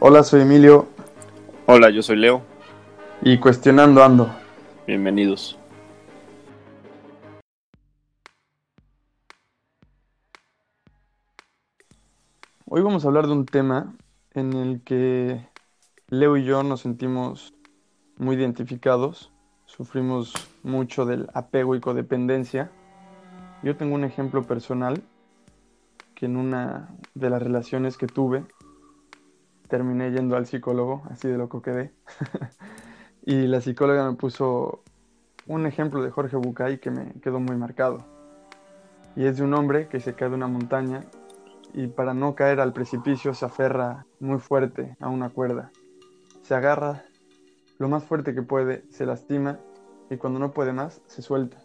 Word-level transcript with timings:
Hola, 0.00 0.22
soy 0.24 0.42
Emilio 0.42 0.88
Hola, 1.66 1.90
yo 1.90 2.02
soy 2.02 2.16
Leo. 2.16 2.42
y 3.22 3.38
cuestionando 3.38 4.02
ando. 4.02 4.28
Bienvenidos. 4.86 5.58
Hoy 12.66 12.82
vamos 12.82 13.04
a 13.04 13.08
hablar 13.08 13.26
de 13.26 13.32
un 13.32 13.46
tema 13.46 13.94
en 14.34 14.54
el 14.54 14.82
que 14.82 15.46
Leo 16.08 16.36
y 16.36 16.44
yo 16.44 16.62
nos 16.62 16.80
sentimos 16.80 17.54
muy 18.16 18.36
identificados, 18.36 19.30
sufrimos 19.66 20.32
mucho 20.62 21.04
del 21.04 21.28
apego 21.34 21.76
y 21.76 21.80
codependencia. 21.80 22.70
Yo 23.62 23.76
tengo 23.76 23.94
un 23.94 24.04
ejemplo 24.04 24.42
personal 24.42 25.02
que 26.14 26.26
en 26.26 26.36
una 26.36 26.88
de 27.14 27.30
las 27.30 27.42
relaciones 27.42 27.96
que 27.96 28.06
tuve 28.06 28.44
terminé 29.72 30.10
yendo 30.10 30.36
al 30.36 30.44
psicólogo, 30.44 31.02
así 31.08 31.28
de 31.28 31.38
loco 31.38 31.62
quedé. 31.62 31.94
y 33.24 33.46
la 33.46 33.62
psicóloga 33.62 34.10
me 34.10 34.18
puso 34.18 34.82
un 35.46 35.64
ejemplo 35.64 36.02
de 36.02 36.10
Jorge 36.10 36.36
Bucay 36.36 36.78
que 36.78 36.90
me 36.90 37.14
quedó 37.22 37.40
muy 37.40 37.56
marcado. 37.56 38.04
Y 39.16 39.24
es 39.24 39.38
de 39.38 39.44
un 39.44 39.54
hombre 39.54 39.88
que 39.88 39.98
se 39.98 40.12
cae 40.12 40.28
de 40.28 40.34
una 40.34 40.46
montaña 40.46 41.04
y 41.72 41.86
para 41.86 42.12
no 42.12 42.34
caer 42.34 42.60
al 42.60 42.74
precipicio 42.74 43.32
se 43.32 43.46
aferra 43.46 44.04
muy 44.20 44.40
fuerte 44.40 44.94
a 45.00 45.08
una 45.08 45.30
cuerda. 45.30 45.70
Se 46.42 46.54
agarra 46.54 47.04
lo 47.78 47.88
más 47.88 48.04
fuerte 48.04 48.34
que 48.34 48.42
puede, 48.42 48.84
se 48.90 49.06
lastima 49.06 49.58
y 50.10 50.18
cuando 50.18 50.38
no 50.38 50.52
puede 50.52 50.74
más 50.74 51.00
se 51.06 51.22
suelta 51.22 51.62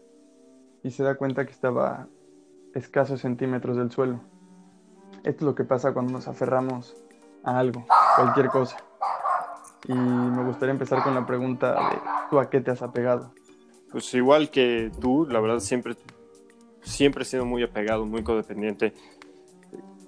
y 0.81 0.91
se 0.91 1.03
da 1.03 1.15
cuenta 1.15 1.45
que 1.45 1.51
estaba 1.51 2.07
escasos 2.73 3.19
centímetros 3.19 3.75
del 3.75 3.91
suelo. 3.91 4.21
Esto 5.25 5.39
es 5.39 5.41
lo 5.41 5.55
que 5.55 5.65
pasa 5.65 5.93
cuando 5.93 6.13
nos 6.13 6.29
aferramos 6.29 6.95
a 7.47 7.57
algo, 7.57 7.85
cualquier 8.15 8.47
cosa. 8.49 8.77
Y 9.87 9.93
me 9.93 10.43
gustaría 10.43 10.73
empezar 10.73 11.01
con 11.01 11.15
la 11.15 11.25
pregunta 11.25 11.73
de 11.73 11.97
¿tú 12.29 12.39
a 12.39 12.49
qué 12.49 12.59
te 12.59 12.71
has 12.71 12.81
apegado? 12.81 13.31
Pues 13.89 14.13
igual 14.13 14.51
que 14.51 14.91
tú, 14.99 15.25
la 15.29 15.39
verdad 15.39 15.59
siempre, 15.59 15.95
siempre 16.81 17.23
he 17.23 17.25
sido 17.25 17.45
muy 17.45 17.63
apegado, 17.63 18.05
muy 18.05 18.21
codependiente. 18.21 18.93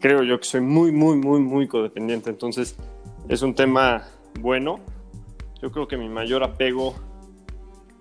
Creo 0.01 0.23
yo 0.23 0.37
que 0.37 0.45
soy 0.45 0.61
muy, 0.61 0.91
muy, 0.91 1.15
muy, 1.15 1.39
muy 1.39 1.67
codependiente. 1.67 2.29
Entonces 2.29 2.75
es 3.29 3.41
un 3.41 3.55
tema 3.55 4.03
bueno. 4.41 4.79
Yo 5.61 5.71
creo 5.71 5.87
que 5.87 5.95
mi 5.95 6.09
mayor 6.09 6.43
apego 6.43 6.93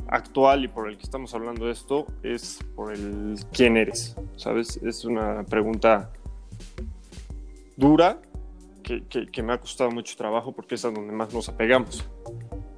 actual 0.08 0.64
y 0.64 0.68
por 0.68 0.88
el 0.88 0.96
que 0.96 1.04
estamos 1.04 1.32
hablando 1.34 1.66
de 1.66 1.72
esto 1.72 2.06
es 2.24 2.58
por 2.74 2.92
el 2.92 3.38
quién 3.52 3.76
eres. 3.76 4.16
¿Sabes? 4.36 4.78
Es 4.78 5.04
una 5.04 5.44
pregunta 5.44 6.10
dura 7.76 8.20
que, 8.88 9.04
que, 9.04 9.26
que 9.26 9.42
me 9.42 9.52
ha 9.52 9.60
costado 9.60 9.90
mucho 9.90 10.16
trabajo 10.16 10.52
porque 10.52 10.76
es 10.76 10.84
a 10.86 10.90
donde 10.90 11.12
más 11.12 11.34
nos 11.34 11.50
apegamos. 11.50 12.08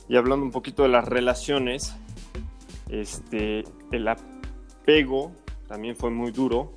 Y 0.08 0.16
hablando 0.16 0.44
un 0.44 0.50
poquito 0.50 0.82
de 0.82 0.88
las 0.88 1.04
relaciones, 1.04 1.94
este, 2.88 3.62
el 3.92 4.08
apego 4.08 5.30
también 5.68 5.94
fue 5.94 6.10
muy 6.10 6.32
duro 6.32 6.72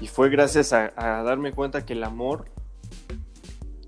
y 0.00 0.08
fue 0.08 0.30
gracias 0.30 0.72
a, 0.72 0.92
a, 0.96 1.22
darme 1.22 1.52
cuenta 1.52 1.86
que 1.86 1.92
el 1.92 2.02
amor 2.02 2.46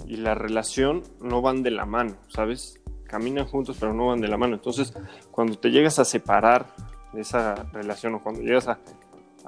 y 0.07 0.17
la 0.17 0.37
relación 0.37 1.03
no 1.21 1.43
van 1.43 1.65
de 1.65 1.73
la 1.73 1.85
mano, 1.85 2.15
¿sabes? 2.29 2.81
Caminan 3.09 3.47
juntos 3.47 3.77
pero 3.81 3.93
no 3.93 4.07
van 4.07 4.21
de 4.21 4.29
la 4.29 4.37
mano. 4.37 4.55
Entonces, 4.55 4.95
cuando 5.33 5.59
te 5.59 5.73
llegas 5.73 5.99
a 5.99 6.05
separar 6.05 6.69
de 7.13 7.23
esa 7.23 7.55
relación 7.73 8.15
o 8.15 8.23
cuando 8.23 8.43
llegas 8.43 8.69
a, 8.69 8.79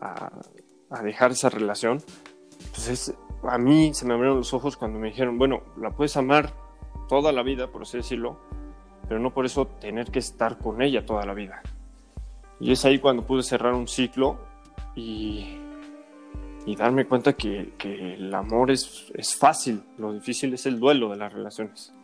a, 0.00 0.32
a 0.90 1.02
dejar 1.04 1.30
esa 1.30 1.50
relación, 1.50 2.02
pues 2.72 2.88
es, 2.88 3.14
a 3.48 3.58
mí 3.58 3.94
se 3.94 4.06
me 4.06 4.14
abrieron 4.14 4.38
los 4.38 4.54
ojos 4.54 4.76
cuando 4.76 4.98
me 4.98 5.08
dijeron, 5.08 5.38
bueno, 5.38 5.62
la 5.76 5.90
puedes 5.90 6.16
amar 6.16 6.52
toda 7.08 7.32
la 7.32 7.42
vida, 7.42 7.68
por 7.68 7.82
así 7.82 7.98
decirlo, 7.98 8.38
pero 9.08 9.20
no 9.20 9.32
por 9.32 9.46
eso 9.46 9.66
tener 9.66 10.10
que 10.10 10.18
estar 10.18 10.58
con 10.58 10.82
ella 10.82 11.04
toda 11.04 11.24
la 11.26 11.34
vida. 11.34 11.62
Y 12.60 12.72
es 12.72 12.84
ahí 12.84 12.98
cuando 12.98 13.22
pude 13.22 13.42
cerrar 13.42 13.74
un 13.74 13.88
ciclo 13.88 14.38
y, 14.94 15.58
darme 16.78 17.06
cuenta 17.06 17.34
que, 17.34 17.74
que 17.76 18.14
el 18.14 18.34
amor 18.34 18.70
es, 18.70 19.12
es, 19.14 19.36
fácil, 19.36 19.82
lo 19.98 20.12
difícil 20.12 20.54
es 20.54 20.66
el 20.66 20.80
duelo 20.80 21.10
de 21.10 21.16
las 21.16 21.32
relaciones. 21.32 21.94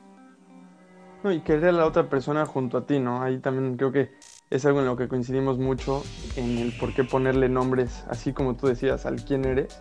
No, 1.23 1.33
y 1.33 1.41
querer 1.41 1.71
a 1.71 1.73
la 1.73 1.87
otra 1.87 2.09
persona 2.09 2.47
junto 2.47 2.79
a 2.79 2.87
ti, 2.87 2.99
¿no? 2.99 3.23
Ahí 3.23 3.39
también 3.39 3.77
creo 3.77 3.93
que 3.93 4.11
es 4.51 4.65
algo 4.67 4.81
en 4.81 4.87
lo 4.87 4.97
que 4.97 5.07
coincidimos 5.07 5.59
mucho, 5.59 6.03
en 6.37 6.59
el 6.59 6.73
por 6.79 6.95
qué 6.95 7.05
ponerle 7.05 7.49
nombres, 7.49 8.05
así 8.09 8.33
como 8.33 8.57
tú 8.57 8.67
decías, 8.67 9.07
al 9.07 9.25
quién 9.25 9.45
eres. 9.45 9.81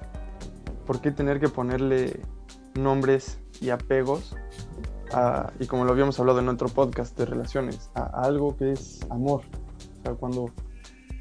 ¿Por 0.89 1.01
qué 1.01 1.11
tener 1.11 1.39
que 1.39 1.49
ponerle 1.49 2.19
nombres 2.73 3.37
y 3.61 3.69
apegos 3.69 4.35
a, 5.13 5.53
y 5.59 5.67
como 5.67 5.85
lo 5.85 5.91
habíamos 5.91 6.19
hablado 6.19 6.39
en 6.39 6.49
otro 6.49 6.67
podcast 6.67 7.15
de 7.15 7.27
relaciones, 7.27 7.91
a, 7.93 8.05
algo 8.23 8.57
que 8.57 8.71
es 8.71 8.99
amor? 9.11 9.43
Cuando 10.19 10.47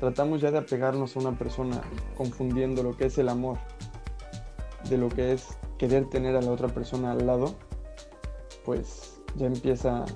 tratamos 0.00 0.40
ya 0.40 0.50
de 0.50 0.56
apegarnos 0.56 1.14
a 1.14 1.20
una 1.20 1.36
persona 1.36 1.82
confundiendo 2.16 2.82
lo 2.82 2.96
que 2.96 3.04
es 3.04 3.18
el 3.18 3.28
amor 3.28 3.58
de 4.88 4.96
lo 4.96 5.10
que 5.10 5.32
es 5.32 5.58
querer 5.76 6.08
tener 6.08 6.34
a 6.34 6.40
la 6.40 6.50
otra 6.50 6.68
persona 6.68 7.12
al 7.12 7.26
lado, 7.26 7.54
pues 8.64 9.20
ya 9.36 9.48
empieza, 9.48 10.06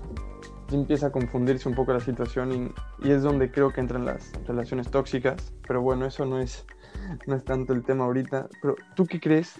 empieza 0.70 1.08
a 1.08 1.12
confundirse 1.12 1.68
un 1.68 1.74
poco 1.74 1.92
la 1.92 2.00
situación 2.00 2.72
y, 3.02 3.08
y, 3.08 3.12
es 3.12 3.22
donde 3.22 3.50
creo 3.50 3.72
que 3.72 3.80
entran 3.80 4.04
las 4.04 4.32
relaciones 4.46 4.90
tóxicas. 4.90 5.52
Pero 5.66 5.82
bueno, 5.82 6.06
eso 6.06 6.24
no 6.24 6.38
es, 6.38 6.64
no 7.26 7.36
es 7.36 7.44
tanto 7.44 7.72
el 7.72 7.82
tema 7.82 8.04
ahorita. 8.04 8.48
Pero 8.60 8.76
¿tú 8.94 9.06
qué 9.06 9.20
crees 9.20 9.54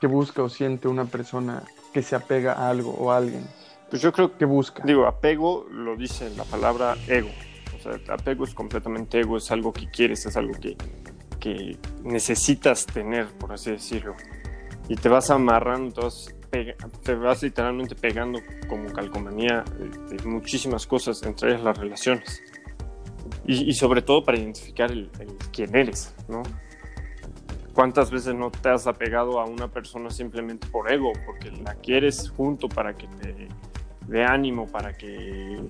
que 0.00 0.06
busca 0.06 0.42
o 0.42 0.48
siente 0.48 0.88
una 0.88 1.04
persona 1.04 1.62
que 1.92 2.02
se 2.02 2.16
apega 2.16 2.54
a 2.54 2.70
algo 2.70 2.92
o 2.92 3.10
a 3.10 3.18
alguien? 3.18 3.44
Pues 3.90 4.02
yo 4.02 4.12
creo 4.12 4.36
que 4.36 4.44
busca. 4.44 4.82
Digo, 4.84 5.06
apego 5.06 5.66
lo 5.70 5.96
dice 5.96 6.30
la 6.36 6.44
palabra 6.44 6.96
ego. 7.06 7.30
O 7.76 7.80
sea, 7.80 8.14
apego 8.14 8.44
es 8.44 8.54
completamente 8.54 9.20
ego, 9.20 9.36
es 9.36 9.50
algo 9.50 9.72
que 9.72 9.88
quieres, 9.90 10.26
es 10.26 10.36
algo 10.36 10.52
que, 10.52 10.76
que 11.40 11.78
necesitas 12.02 12.84
tener, 12.86 13.28
por 13.38 13.52
así 13.52 13.70
decirlo. 13.70 14.14
Y 14.88 14.96
te 14.96 15.08
vas 15.08 15.30
amarrando, 15.30 15.94
te 15.94 16.00
vas, 16.02 16.34
pega, 16.50 16.74
te 17.02 17.14
vas 17.14 17.42
literalmente 17.42 17.94
pegando 17.94 18.40
como 18.68 18.92
calcomanía 18.92 19.64
de, 19.78 20.16
de, 20.16 20.24
muchísimas 20.24 20.86
cosas, 20.86 21.22
entre 21.22 21.50
ellas 21.50 21.62
las 21.62 21.78
relaciones. 21.78 22.42
Y, 23.46 23.72
sobre 23.74 24.02
todo 24.02 24.24
para 24.24 24.38
identificar 24.38 24.90
el, 24.90 25.10
quién 25.52 25.74
eres, 25.74 26.14
¿no? 26.28 26.42
¿Cuántas 27.72 28.10
veces 28.10 28.34
no 28.34 28.50
te 28.50 28.68
has 28.68 28.86
apegado 28.86 29.40
a 29.40 29.44
una 29.44 29.68
persona 29.68 30.10
simplemente 30.10 30.66
por 30.66 30.90
ego, 30.90 31.12
porque 31.24 31.50
la 31.50 31.74
quieres 31.74 32.30
junto 32.30 32.68
para 32.68 32.94
que 32.94 33.06
te 33.06 33.48
dé 34.06 34.24
ánimo, 34.24 34.66
para 34.66 34.92
que 34.96 35.60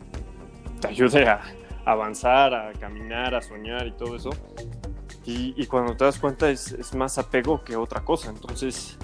te 0.81 0.89
ayude 0.89 1.29
a, 1.29 1.41
avanzar, 1.85 2.55
a 2.55 2.73
caminar, 2.73 3.35
a 3.35 3.43
soñar 3.43 3.87
y 3.87 3.93
todo 3.93 4.17
eso. 4.17 4.31
Y, 5.25 5.55
y 5.57 5.67
cuando 5.67 5.97
te 5.97 6.05
das 6.05 6.19
cuenta 6.19 6.51
es, 6.51 6.73
es, 6.73 6.95
más 6.95 7.19
apego 7.19 7.63
que 7.63 7.77
otra 7.77 8.05
cosa. 8.05 8.31
Entonces, 8.31 8.99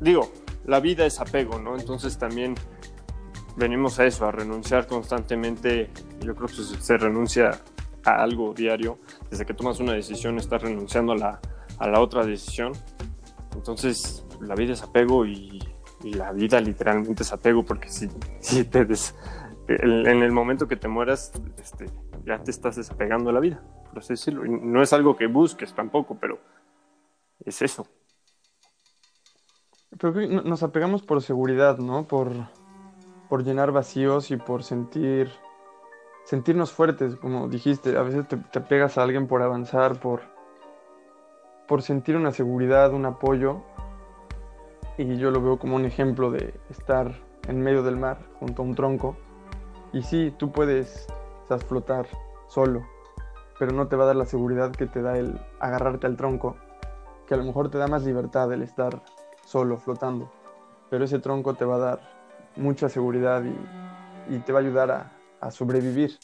digo, 0.00 0.30
la 0.64 0.80
vida 0.80 1.06
es 1.06 1.20
apego, 1.20 1.58
¿no? 1.58 1.76
Entonces 1.76 2.18
también 2.18 2.54
venimos 3.56 3.98
a 3.98 4.06
eso, 4.06 4.26
a 4.26 4.32
renunciar 4.32 4.86
constantemente. 4.86 5.90
Yo 6.20 6.34
creo 6.34 6.48
que 6.48 6.54
se 6.54 6.96
renuncia 6.96 7.60
a 8.04 8.22
algo 8.22 8.54
diario. 8.54 8.98
Desde 9.30 9.44
que 9.44 9.54
tomas 9.54 9.80
una 9.80 9.92
decisión 9.92 10.38
estás 10.38 10.62
renunciando 10.62 11.12
a 11.12 11.16
la, 11.16 11.40
a 11.78 11.88
la 11.88 12.00
otra 12.00 12.24
decisión. 12.24 12.72
Entonces, 13.54 14.24
la 14.40 14.54
vida 14.54 14.72
es 14.72 14.82
apego 14.82 15.26
y, 15.26 15.60
la 16.02 16.32
vida 16.32 16.60
literalmente 16.60 17.22
es 17.22 17.32
apego 17.32 17.64
porque 17.64 17.88
si, 17.88 18.10
si 18.40 18.64
te 18.64 18.84
des, 18.84 19.14
en 19.68 20.22
el 20.22 20.32
momento 20.32 20.68
que 20.68 20.76
te 20.76 20.86
mueras, 20.86 21.32
este, 21.56 21.86
ya 22.26 22.42
te 22.42 22.50
estás 22.50 22.76
desapegando 22.76 23.28
de 23.28 23.32
la 23.32 23.40
vida, 23.40 23.62
por 23.88 24.00
así 24.00 24.12
decirlo. 24.12 24.44
No 24.44 24.82
es 24.82 24.92
algo 24.92 25.16
que 25.16 25.26
busques 25.26 25.74
tampoco, 25.74 26.18
pero 26.20 26.38
es 27.44 27.62
eso. 27.62 27.86
Pero 29.98 30.42
nos 30.42 30.62
apegamos 30.62 31.02
por 31.02 31.22
seguridad, 31.22 31.78
¿no? 31.78 32.04
Por, 32.06 32.30
por 33.28 33.44
llenar 33.44 33.72
vacíos 33.72 34.30
y 34.30 34.36
por 34.36 34.62
sentir 34.62 35.30
sentirnos 36.24 36.72
fuertes, 36.72 37.16
como 37.16 37.48
dijiste. 37.48 37.96
A 37.96 38.02
veces 38.02 38.26
te, 38.28 38.36
te 38.36 38.60
pegas 38.60 38.98
a 38.98 39.02
alguien 39.02 39.26
por 39.26 39.42
avanzar, 39.42 40.00
por, 40.00 40.22
por 41.68 41.82
sentir 41.82 42.16
una 42.16 42.32
seguridad, 42.32 42.92
un 42.92 43.06
apoyo. 43.06 43.62
Y 44.96 45.16
yo 45.16 45.30
lo 45.30 45.42
veo 45.42 45.58
como 45.58 45.76
un 45.76 45.84
ejemplo 45.84 46.30
de 46.30 46.54
estar 46.70 47.14
en 47.48 47.60
medio 47.60 47.82
del 47.82 47.96
mar, 47.96 48.18
junto 48.38 48.62
a 48.62 48.64
un 48.64 48.74
tronco 48.74 49.16
y 49.94 50.02
sí, 50.02 50.34
tú 50.36 50.50
puedes 50.50 51.06
flotar 51.68 52.08
solo, 52.48 52.84
pero 53.60 53.70
no 53.72 53.86
te 53.86 53.94
va 53.94 54.02
a 54.02 54.06
dar 54.08 54.16
la 54.16 54.24
seguridad 54.24 54.72
que 54.72 54.86
te 54.86 55.00
da 55.00 55.16
el 55.16 55.40
agarrarte 55.60 56.08
al 56.08 56.16
tronco, 56.16 56.56
que 57.28 57.34
a 57.34 57.36
lo 57.36 57.44
mejor 57.44 57.70
te 57.70 57.78
da 57.78 57.86
más 57.86 58.04
libertad 58.04 58.52
el 58.52 58.62
estar 58.62 59.00
solo, 59.44 59.78
flotando, 59.78 60.30
pero 60.90 61.04
ese 61.04 61.18
tronco 61.18 61.54
te 61.54 61.64
va 61.64 61.76
a 61.76 61.78
dar 61.78 62.00
mucha 62.56 62.88
seguridad 62.88 63.42
y, 63.44 64.38
te 64.38 64.52
va 64.52 64.60
a 64.60 64.62
ayudar 64.62 64.90
a, 64.90 65.12
a, 65.40 65.50
sobrevivir. 65.50 66.18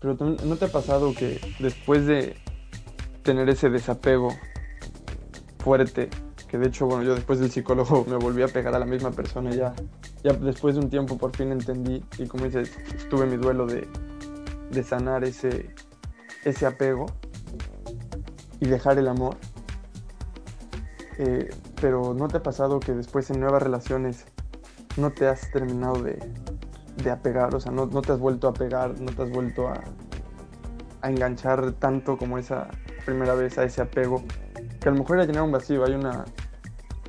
Pero 0.00 0.14
¿no 0.14 0.56
te 0.56 0.66
ha 0.66 0.68
pasado 0.68 1.14
que 1.14 1.40
después 1.60 2.06
de 2.06 2.36
tener 3.22 3.48
ese 3.48 3.70
desapego 3.70 4.28
fuerte, 5.58 6.10
que 6.46 6.58
de 6.58 6.68
hecho, 6.68 6.86
bueno, 6.86 7.02
yo 7.04 7.14
después 7.14 7.40
del 7.40 7.50
psicólogo 7.50 8.04
me 8.08 8.16
volví 8.16 8.42
a 8.42 8.48
pegar 8.48 8.74
a 8.74 8.78
la 8.78 8.84
misma 8.84 9.10
persona 9.10 9.50
ya, 9.50 9.74
ya 10.22 10.32
después 10.34 10.74
de 10.74 10.82
un 10.82 10.90
tiempo 10.90 11.16
por 11.16 11.34
fin 11.34 11.52
entendí 11.52 12.04
y 12.18 12.26
como 12.26 12.44
dices, 12.44 12.70
tuve 13.08 13.26
mi 13.26 13.36
duelo 13.36 13.66
de, 13.66 13.88
de 14.70 14.82
sanar 14.82 15.24
ese, 15.24 15.74
ese 16.44 16.66
apego 16.66 17.06
y 18.60 18.66
dejar 18.66 18.98
el 18.98 19.08
amor. 19.08 19.36
Eh, 21.18 21.50
pero 21.80 22.14
¿no 22.14 22.28
te 22.28 22.38
ha 22.38 22.42
pasado 22.42 22.80
que 22.80 22.92
después 22.92 23.30
en 23.30 23.40
nuevas 23.40 23.62
relaciones 23.62 24.24
no 24.96 25.12
te 25.12 25.28
has 25.28 25.50
terminado 25.52 26.02
de, 26.02 26.18
de 27.02 27.10
apegar? 27.10 27.54
O 27.54 27.60
sea, 27.60 27.72
no, 27.72 27.86
no, 27.86 28.02
te 28.02 28.12
has 28.12 28.18
vuelto 28.18 28.48
a 28.48 28.52
pegar, 28.52 29.00
no 29.00 29.12
te 29.12 29.22
has 29.22 29.30
vuelto 29.30 29.68
a, 29.68 29.80
a 31.02 31.10
enganchar 31.10 31.72
tanto 31.72 32.16
como 32.16 32.38
esa 32.38 32.68
primera 33.04 33.34
vez 33.34 33.58
a 33.58 33.64
ese 33.64 33.82
apego, 33.82 34.24
que 34.80 34.88
a 34.88 34.92
lo 34.92 34.98
mejor 34.98 35.16
era 35.16 35.26
llenar 35.26 35.42
un 35.42 35.52
vacío. 35.52 35.84
Hay 35.84 35.94
una 35.94 36.24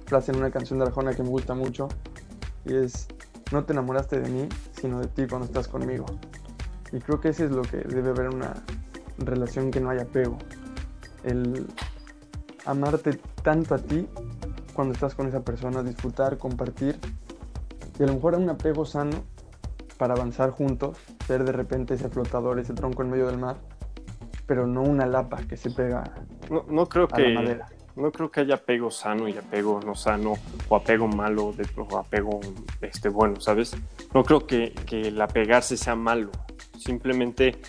frase 0.06 0.32
en 0.32 0.38
una 0.38 0.52
canción 0.52 0.80
de 0.80 0.86
Arjona 0.86 1.14
que 1.14 1.24
me 1.24 1.30
gusta 1.30 1.54
mucho 1.54 1.88
y 2.66 2.76
es, 2.76 3.08
no 3.52 3.64
te 3.64 3.74
enamoraste 3.74 4.20
de 4.20 4.30
mí, 4.30 4.50
sino 4.80 5.00
de 5.00 5.08
ti 5.08 5.28
cuando 5.28 5.46
estás 5.46 5.68
conmigo. 5.68 6.06
Y 6.92 7.00
creo 7.00 7.20
que 7.20 7.30
ese 7.30 7.46
es 7.46 7.52
lo 7.52 7.64
que 7.64 7.78
debe 7.78 8.10
haber 8.10 8.30
una 8.30 8.54
relación 9.18 9.72
que 9.72 9.80
no 9.80 9.90
haya 9.90 10.04
apego. 10.04 10.38
El 11.24 11.68
amarte 12.66 13.20
tanto 13.44 13.76
a 13.76 13.78
ti 13.78 14.08
cuando 14.74 14.94
estás 14.94 15.16
con 15.16 15.28
esa 15.28 15.42
persona, 15.42 15.84
disfrutar, 15.84 16.38
compartir. 16.38 17.00
Y 17.98 18.04
a 18.04 18.08
lo 18.08 18.16
mejor 18.16 18.36
un 18.36 18.50
apego 18.50 18.86
sano 18.86 19.24
para 19.98 20.14
avanzar 20.14 20.50
juntos, 20.52 20.98
ser 21.26 21.46
de 21.46 21.54
repente 21.54 21.94
ese 21.94 22.10
flotador, 22.10 22.60
ese 22.60 22.74
tronco 22.74 23.04
en 23.04 23.12
medio 23.12 23.28
del 23.28 23.38
mar, 23.38 23.56
pero 24.46 24.68
no 24.68 24.82
una 24.82 25.06
lapa 25.06 25.38
que 25.48 25.58
se 25.58 25.72
pega 25.72 26.04
no, 26.50 26.66
no 26.68 26.86
creo 26.88 27.06
a 27.06 27.16
que 27.16 27.30
la 27.30 27.42
madera. 27.42 27.68
no 27.96 28.12
creo 28.12 28.30
que 28.30 28.42
haya 28.42 28.56
apego 28.56 28.92
sano 28.92 29.28
y 29.28 29.38
apego 29.38 29.80
no 29.84 29.96
sano 29.96 30.34
o 30.70 30.76
apego 30.76 31.08
malo 31.08 31.54
de, 31.54 31.68
o 31.78 31.98
apego 31.98 32.40
este 32.82 33.10
bueno 33.10 33.40
sabes 33.40 33.76
no 34.14 34.24
creo 34.24 34.46
que, 34.46 34.74
que 34.86 35.08
el 35.08 35.22
apegarse 35.22 35.78
sea 35.78 35.96
malo 35.96 36.32
simplemente 36.78 37.60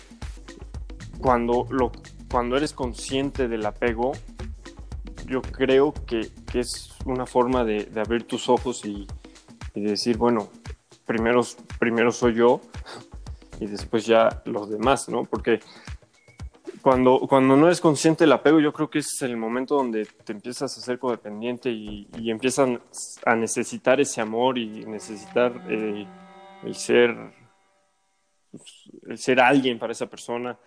cuando 1.19 1.65
lo 1.69 1.91
cuando 2.29 2.57
eres 2.57 2.73
consciente 2.73 3.47
del 3.47 3.65
apego 3.65 4.11
yo 5.27 5.41
creo 5.41 5.93
que, 5.93 6.29
que 6.51 6.61
es 6.61 6.93
una 7.05 7.25
forma 7.25 7.63
de, 7.63 7.89
abrir 7.95 8.23
tus 8.23 8.49
ojos 8.49 8.85
y, 8.85 9.07
decir 9.75 10.17
bueno 10.17 10.49
primero 11.05 11.41
primero 11.77 12.11
soy 12.11 12.33
yo 12.33 12.61
y 13.59 13.67
después 13.67 14.07
ya 14.07 14.41
los 14.45 14.67
demás 14.71 15.07
no 15.07 15.23
porque 15.23 15.59
cuando, 16.81 17.19
cuando 17.29 17.55
no 17.55 17.67
eres 17.67 17.81
consciente 17.81 18.23
del 18.23 18.31
apego, 18.31 18.59
yo 18.59 18.71
creo 18.71 18.89
que 18.89 18.99
es 18.99 19.21
el 19.21 19.35
momento 19.35 19.75
donde 19.75 20.05
te 20.05 20.31
empiezas 20.31 20.77
a 20.77 20.81
ser 20.81 20.97
codependiente 20.97 21.69
y, 21.69 22.07
y 22.17 22.31
empiezan 22.31 22.81
a 23.25 23.35
necesitar 23.35 23.99
ese 23.99 24.21
amor 24.21 24.57
y 24.57 24.85
necesitar 24.85 25.65
eh, 25.69 26.07
el 26.63 26.75
ser 26.75 27.15
el 29.07 29.17
ser 29.17 29.39
alguien 29.39 29.79
para 29.79 29.91
esa 29.91 30.07
persona. 30.07 30.57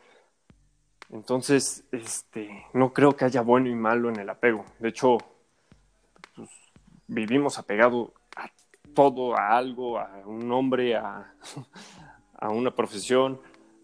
Entonces, 1.13 1.85
este, 1.93 2.67
no 2.73 2.93
creo 2.93 3.17
que 3.17 3.25
haya 3.25 3.43
bueno 3.43 3.69
y 3.69 3.75
malo 3.75 4.09
en 4.09 4.21
el 4.21 4.31
apego. 4.31 4.65
De 4.79 4.91
hecho, 4.91 5.19
pues, 6.37 6.49
vivimos 7.09 7.59
apegado 7.59 8.15
a 8.37 8.49
todo, 8.95 9.37
a 9.37 9.57
algo, 9.57 9.99
a 9.99 10.23
un 10.25 10.51
hombre, 10.53 10.97
a, 10.97 11.35
a 12.35 12.51
una 12.51 12.71
profesión 12.71 13.41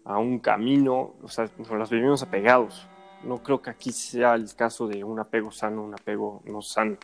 a 0.07 0.19
un 0.19 0.39
camino, 0.39 1.15
o 1.21 1.27
sea, 1.27 1.49
nos 1.57 1.69
las 1.71 1.89
vivimos 1.89 2.23
apegados. 2.23 2.87
No 3.25 3.43
creo 3.43 3.61
que 3.61 3.69
aquí 3.69 3.91
sea 3.91 4.35
el 4.35 4.55
caso 4.55 4.87
de 4.87 5.03
un 5.03 5.19
apego 5.19 5.51
sano, 5.51 5.83
un 5.83 5.93
apego 5.93 6.41
no 6.45 6.61
sano. 6.61 6.95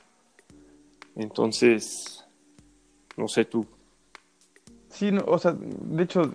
Entonces, 1.16 2.26
no 3.18 3.28
sé 3.28 3.44
tú. 3.44 3.68
Sí, 4.88 5.12
no, 5.12 5.22
o 5.28 5.38
sea, 5.38 5.54
de 5.54 6.04
hecho, 6.04 6.32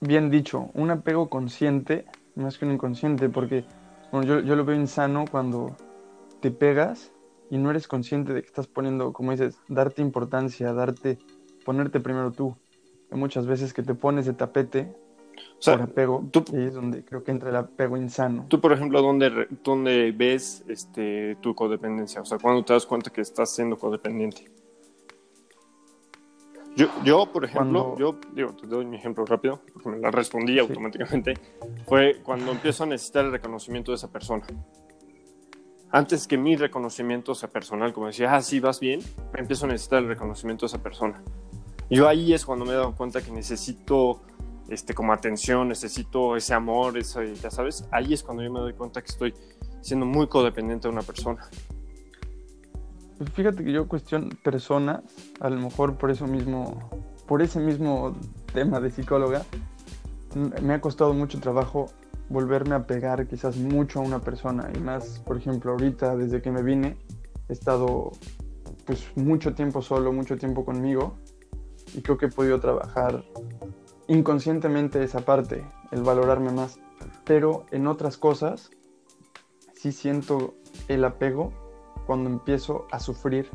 bien 0.00 0.28
dicho, 0.28 0.70
un 0.74 0.90
apego 0.90 1.30
consciente 1.30 2.04
más 2.40 2.58
que 2.58 2.64
un 2.64 2.72
inconsciente, 2.72 3.28
porque 3.28 3.64
bueno, 4.12 4.26
yo, 4.26 4.40
yo 4.40 4.56
lo 4.56 4.64
veo 4.64 4.76
insano 4.76 5.24
cuando 5.30 5.76
te 6.40 6.50
pegas 6.50 7.12
y 7.50 7.58
no 7.58 7.70
eres 7.70 7.86
consciente 7.88 8.32
de 8.32 8.42
que 8.42 8.46
estás 8.46 8.66
poniendo, 8.66 9.12
como 9.12 9.32
dices, 9.32 9.60
darte 9.68 10.02
importancia, 10.02 10.72
darte, 10.72 11.18
ponerte 11.64 12.00
primero 12.00 12.32
tú. 12.32 12.56
Hay 13.10 13.18
muchas 13.18 13.46
veces 13.46 13.72
que 13.74 13.82
te 13.82 13.94
pones 13.94 14.26
de 14.26 14.32
tapete 14.34 14.92
O 15.58 15.62
sea, 15.62 15.74
por 15.74 15.82
apego, 15.82 16.24
tú- 16.30 16.44
y 16.52 16.62
es 16.64 16.74
donde 16.74 17.04
creo 17.04 17.22
que 17.24 17.30
entra 17.32 17.50
el 17.50 17.56
apego 17.56 17.96
insano. 17.96 18.46
tú, 18.48 18.60
por 18.60 18.72
ejemplo, 18.72 19.02
¿dónde, 19.02 19.48
dónde 19.64 20.12
ves 20.16 20.64
este, 20.68 21.36
tu 21.42 21.54
codependencia? 21.54 22.20
O 22.20 22.24
sea, 22.24 22.38
¿cuándo 22.38 22.64
te 22.64 22.72
das 22.72 22.86
cuenta 22.86 23.10
que 23.10 23.20
estás 23.20 23.54
siendo 23.54 23.76
codependiente? 23.76 24.50
Yo, 26.76 26.86
yo 27.04 27.26
por 27.26 27.44
ejemplo, 27.44 27.82
Cuando- 27.94 27.98
yo 27.98 28.16
digo, 28.34 28.52
te 28.54 28.66
doy 28.66 28.84
mi 28.86 28.96
ejemplo 28.96 29.24
rápido, 29.26 29.60
porque 29.72 29.88
me 29.88 29.98
la 29.98 30.10
respondí 30.10 30.58
automáticamente, 30.58 31.34
fue 31.86 32.20
cuando 32.22 32.52
empiezo 32.52 32.84
a 32.84 32.86
necesitar 32.86 33.24
el 33.24 33.32
reconocimiento 33.32 33.90
de 33.92 33.96
esa 33.96 34.10
persona. 34.10 34.46
Antes 35.92 36.28
que 36.28 36.38
mi 36.38 36.54
reconocimiento 36.56 37.34
sea 37.34 37.48
personal, 37.50 37.92
como 37.92 38.06
decía, 38.06 38.32
ah, 38.34 38.40
sí, 38.42 38.60
vas 38.60 38.78
bien, 38.78 39.00
empiezo 39.34 39.64
a 39.66 39.68
necesitar 39.68 40.00
el 40.00 40.08
reconocimiento 40.08 40.64
de 40.64 40.68
esa 40.68 40.82
persona. 40.82 41.20
Yo 41.90 42.06
ahí 42.06 42.32
es 42.32 42.46
cuando 42.46 42.64
me 42.64 42.70
he 42.70 42.76
dado 42.76 42.94
cuenta 42.94 43.20
que 43.20 43.32
necesito 43.32 44.22
este, 44.68 44.94
como 44.94 45.12
atención, 45.12 45.66
necesito 45.66 46.36
ese 46.36 46.54
amor, 46.54 46.96
ese, 46.96 47.34
ya 47.34 47.50
sabes, 47.50 47.88
ahí 47.90 48.12
es 48.14 48.22
cuando 48.22 48.44
yo 48.44 48.52
me 48.52 48.60
doy 48.60 48.72
cuenta 48.74 49.02
que 49.02 49.08
estoy 49.08 49.34
siendo 49.80 50.06
muy 50.06 50.28
codependiente 50.28 50.86
de 50.86 50.92
una 50.92 51.02
persona. 51.02 51.48
Pues 53.20 53.32
fíjate 53.32 53.62
que 53.62 53.70
yo 53.70 53.86
cuestión 53.86 54.30
personas, 54.42 55.02
a 55.40 55.50
lo 55.50 55.60
mejor 55.60 55.98
por 55.98 56.10
eso 56.10 56.26
mismo, 56.26 56.88
por 57.28 57.42
ese 57.42 57.60
mismo 57.60 58.16
tema 58.54 58.80
de 58.80 58.90
psicóloga, 58.90 59.44
me 60.62 60.72
ha 60.72 60.80
costado 60.80 61.12
mucho 61.12 61.38
trabajo 61.38 61.84
volverme 62.30 62.76
a 62.76 62.86
pegar 62.86 63.26
quizás 63.26 63.58
mucho 63.58 63.98
a 63.98 64.02
una 64.04 64.20
persona. 64.20 64.70
Y 64.74 64.78
más, 64.78 65.18
por 65.18 65.36
ejemplo, 65.36 65.72
ahorita 65.72 66.16
desde 66.16 66.40
que 66.40 66.50
me 66.50 66.62
vine 66.62 66.96
he 67.50 67.52
estado 67.52 68.12
pues 68.86 69.06
mucho 69.16 69.52
tiempo 69.52 69.82
solo, 69.82 70.14
mucho 70.14 70.38
tiempo 70.38 70.64
conmigo. 70.64 71.18
Y 71.92 72.00
creo 72.00 72.16
que 72.16 72.24
he 72.24 72.30
podido 72.30 72.58
trabajar 72.58 73.22
inconscientemente 74.08 75.04
esa 75.04 75.26
parte, 75.26 75.62
el 75.90 76.02
valorarme 76.02 76.52
más, 76.52 76.80
pero 77.26 77.66
en 77.70 77.86
otras 77.86 78.16
cosas 78.16 78.70
sí 79.74 79.92
siento 79.92 80.54
el 80.88 81.04
apego 81.04 81.52
cuando 82.10 82.28
empiezo 82.28 82.88
a 82.90 82.98
sufrir 82.98 83.48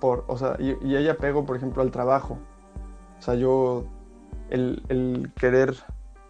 por, 0.00 0.24
o 0.26 0.38
sea, 0.38 0.56
y, 0.58 0.74
y 0.86 0.96
hay 0.96 1.06
apego, 1.06 1.44
por 1.44 1.54
ejemplo, 1.54 1.82
al 1.82 1.90
trabajo. 1.90 2.38
O 3.18 3.20
sea, 3.20 3.34
yo, 3.34 3.84
el, 4.48 4.82
el 4.88 5.34
querer 5.38 5.76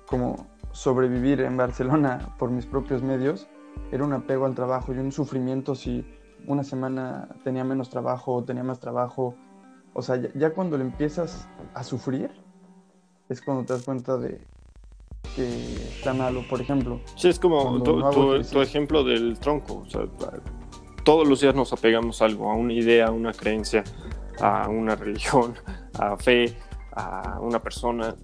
como 0.09 0.49
sobrevivir 0.73 1.43
en 1.43 1.57
Barcelona 1.57 2.35
por 2.41 2.51
mis 2.51 2.67
propios 2.67 3.05
medios, 3.05 3.47
era 3.93 4.03
un 4.03 4.15
apego 4.15 4.47
al 4.47 4.57
trabajo 4.57 4.93
y 4.93 4.99
un 4.99 5.13
sufrimiento 5.13 5.77
si 5.77 6.05
una 6.49 6.65
semana 6.65 7.29
tenía 7.45 7.63
menos 7.63 7.89
trabajo 7.89 8.35
o 8.35 8.43
tenía 8.43 8.65
más 8.65 8.81
trabajo. 8.81 9.37
O 9.95 10.03
sea, 10.03 10.17
ya, 10.17 10.31
ya 10.35 10.51
cuando 10.53 10.77
le 10.77 10.83
empiezas 10.83 11.49
a 11.73 11.85
sufrir, 11.85 12.33
es 13.29 13.41
cuando 13.41 13.65
te 13.65 13.75
das 13.75 13.85
cuenta 13.85 14.17
de 14.17 14.45
que 15.37 15.45
está 15.45 16.13
malo. 16.15 16.43
Por 16.49 16.61
ejemplo, 16.61 16.99
Sí, 17.15 17.29
es 17.29 17.39
como 17.39 17.81
tu, 17.85 18.01
no 18.01 18.11
tu- 18.11 18.43
tu 18.43 18.61
ejemplo 18.61 19.05
del 19.05 19.39
tronco. 19.39 19.85
O 19.87 19.87
sea, 19.87 20.01
todos 21.09 21.27
los 21.27 21.41
días 21.41 21.55
nos 21.55 21.73
apegamos 21.73 22.21
a 22.21 22.27
algo, 22.27 22.51
a 22.51 22.55
una 22.55 22.75
idea, 22.75 23.07
a 23.07 23.11
una 23.11 23.33
creencia, 23.33 23.83
a 24.43 24.69
una 24.69 24.95
religión, 25.05 25.55
a 25.99 26.19
fe, 26.19 26.55
a 26.93 27.39
una 27.41 27.61
persona. 27.61 28.15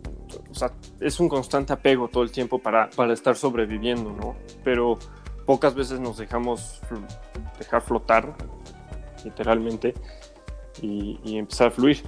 O 0.50 0.54
sea, 0.54 0.70
es 1.00 1.18
un 1.18 1.30
constante 1.30 1.72
apego 1.72 2.08
todo 2.08 2.22
el 2.22 2.30
tiempo 2.30 2.58
para, 2.58 2.90
para 2.90 3.14
estar 3.14 3.36
sobreviviendo, 3.36 4.12
¿no? 4.12 4.36
Pero 4.62 4.98
pocas 5.46 5.74
veces 5.74 5.98
nos 5.98 6.18
dejamos 6.18 6.82
dejar 7.58 7.80
flotar, 7.80 8.36
literalmente, 9.24 9.94
y, 10.82 11.18
y 11.24 11.38
empezar 11.38 11.68
a 11.68 11.70
fluir. 11.70 12.02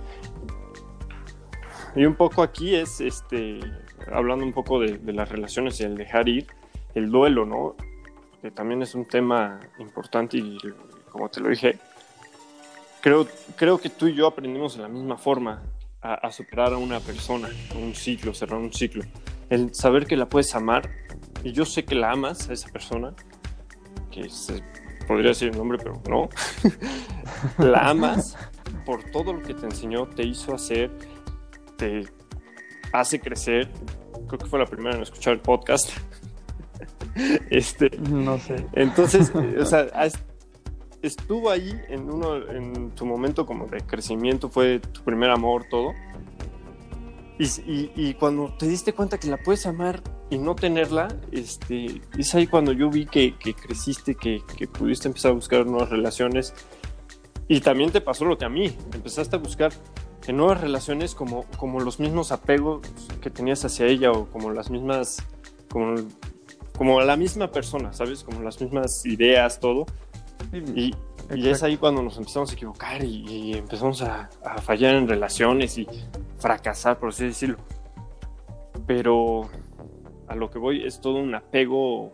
Y 1.95 2.05
un 2.05 2.17
poco 2.17 2.43
aquí 2.43 2.75
es, 2.75 3.01
este, 3.01 3.61
hablando 4.13 4.45
un 4.45 4.53
poco 4.53 4.79
de, 4.79 4.99
de 4.99 5.13
las 5.15 5.31
relaciones 5.31 5.81
y 5.81 5.85
el 5.85 5.97
dejar 5.97 6.29
ir, 6.29 6.47
el 6.95 7.11
duelo, 7.11 7.47
¿no? 7.47 7.77
Que 8.43 8.51
también 8.51 8.83
es 8.83 8.95
un 8.95 9.07
tema 9.07 9.61
importante 9.79 10.37
y 10.37 10.59
como 11.11 11.29
te 11.29 11.41
lo 11.41 11.49
dije, 11.49 11.79
creo, 13.01 13.27
creo 13.57 13.79
que 13.79 13.89
tú 13.89 14.09
y 14.09 14.15
yo 14.15 14.27
aprendimos 14.27 14.77
de 14.77 14.83
la 14.83 14.89
misma 14.89 15.17
forma 15.17 15.63
a, 16.03 16.31
superar 16.31 16.73
a 16.73 16.77
una 16.77 17.01
persona, 17.01 17.49
un 17.75 17.95
ciclo, 17.95 18.35
cerrar 18.35 18.59
un 18.59 18.73
ciclo. 18.73 19.05
El 19.51 19.75
saber 19.75 20.07
que 20.07 20.17
la 20.17 20.29
puedes 20.29 20.55
amar, 20.55 20.91
y 21.43 21.53
yo 21.53 21.65
sé 21.65 21.85
que 21.85 21.95
la 21.95 22.13
amas 22.13 22.49
a 22.49 22.53
esa 22.53 22.69
persona, 22.69 23.15
que 24.11 24.29
podría 25.07 25.31
decir 25.31 25.49
el 25.49 25.57
nombre, 25.57 25.79
pero 25.79 26.01
no, 26.09 26.29
la 27.65 27.91
amas 27.91 28.37
por 28.85 29.03
todo 29.11 29.33
lo 29.33 29.43
que 29.43 29.55
te 29.55 29.67
enseñó, 29.67 30.07
te 30.07 30.25
hizo 30.25 30.55
hacer, 30.55 30.91
te 31.77 32.07
hace 32.93 33.21
crecer. 33.21 33.69
Creo 34.29 34.39
que 34.39 34.47
fue 34.47 34.59
la 34.59 34.67
primera 34.67 34.97
en 34.97 35.03
escuchar 35.03 35.35
el 35.35 35.41
podcast. 35.41 35.91
este, 37.51 37.91
no 37.99 38.39
sé. 38.39 38.67
entonces, 38.73 39.33
o 39.61 39.65
sea, 39.65 39.87
estuvo 41.03 41.51
ahí 41.51 41.79
en 41.89 42.11
uno, 42.11 42.37
en 42.51 42.91
tu 42.91 43.07
momento 43.07 43.47
como 43.47 43.67
de 43.67 43.81
crecimiento, 43.81 44.49
fue 44.49 44.81
tu 44.81 45.03
primer 45.03 45.31
amor, 45.31 45.65
todo. 45.71 45.93
Y, 47.39 48.15
cuando 48.15 48.55
te 48.59 48.67
diste 48.67 48.95
cuenta 48.95 49.19
que 49.19 49.29
la 49.29 49.37
puedes 49.37 49.67
amar 49.67 50.03
y 50.31 50.39
no 50.39 50.55
tenerla, 50.55 51.09
este, 51.33 52.01
es 52.17 52.35
ahí 52.35 52.47
cuando 52.47 52.73
yo 52.73 52.89
vi 52.89 53.05
que, 53.05 53.35
creciste, 53.37 54.15
que, 54.15 54.41
que, 54.57 54.67
pudiste 54.67 55.09
empezar 55.09 55.33
a 55.33 55.35
buscar 55.35 55.67
nuevas 55.67 55.91
relaciones. 55.91 56.55
Y 57.47 57.61
también 57.61 57.91
te 57.91 58.01
pasó 58.01 58.25
lo 58.25 58.39
que 58.39 58.47
a 58.47 58.49
mí, 58.49 58.75
empezaste 58.95 59.37
a 59.37 59.39
buscar 59.39 59.71
en 60.27 60.37
nuevas 60.39 60.63
relaciones 60.63 61.15
como, 61.15 61.45
como 61.59 61.81
los 61.81 62.01
mismos 62.01 62.33
apegos 62.33 62.81
que 63.21 63.29
tenías 63.31 63.65
hacia 63.65 63.87
ella 63.87 64.13
o 64.13 64.27
como 64.31 64.51
las 64.51 64.71
mismas, 64.71 65.23
como, 65.71 65.97
como 66.77 67.01
la 67.01 67.17
misma 67.17 67.51
persona, 67.51 67.93
¿sabes? 67.93 68.23
Como 68.23 68.43
las 68.43 68.61
mismas 68.61 69.05
ideas, 69.07 69.61
todo. 69.61 69.87
Y, 70.53 70.93
y 71.35 71.49
es 71.49 71.63
ahí 71.63 71.77
cuando 71.77 72.03
nos 72.03 72.17
empezamos 72.19 72.51
a 72.51 72.55
equivocar 72.55 73.03
y, 73.03 73.55
empezamos 73.55 74.03
a, 74.03 74.29
fallar 74.63 74.95
en 74.95 75.09
relaciones 75.09 75.77
y 75.79 75.87
fracasar, 76.39 76.99
por 76.99 77.09
así 77.09 77.25
decirlo. 77.25 77.59
Pero 78.87 79.49
a 80.29 80.35
lo 80.35 80.51
que 80.51 80.59
voy 80.59 80.85
es 80.85 81.01
todo 81.01 81.17
un 81.17 81.35
apego 81.35 82.13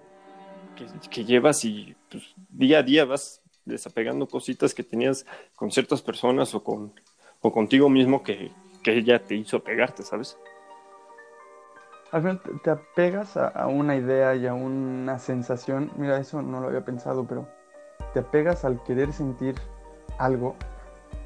que, 1.11 1.25
llevas 1.25 1.65
y 1.65 1.95
pues, 2.11 2.23
día 2.49 2.79
a 2.79 2.83
día 2.83 3.05
vas 3.05 3.43
desapegando 3.65 4.27
cositas 4.27 4.75
que 4.75 4.83
tenías 4.83 5.27
con 5.55 5.71
ciertas 5.71 6.03
personas 6.03 6.55
o, 6.55 6.65
con, 6.65 6.93
o 7.41 7.53
contigo 7.53 7.89
mismo 7.89 8.23
que, 8.23 8.51
que 8.83 8.97
ella 8.97 9.23
te 9.23 9.35
hizo 9.35 9.63
pegarte, 9.63 10.03
¿sabes? 10.03 10.39
Al 12.13 12.21
final 12.21 12.41
te 12.63 12.71
apegas 12.71 13.37
a 13.37 13.67
una 13.67 13.97
idea 13.97 14.35
y 14.35 14.47
a 14.47 14.55
una 14.55 15.19
sensación. 15.19 15.91
Mira, 15.97 16.19
eso 16.19 16.43
no 16.43 16.61
lo 16.61 16.69
había 16.69 16.85
pensado, 16.85 17.27
pero 17.27 17.49
te 18.13 18.21
apegas 18.21 18.65
al 18.65 18.83
querer 18.83 19.13
sentir 19.13 19.55
algo. 20.19 20.55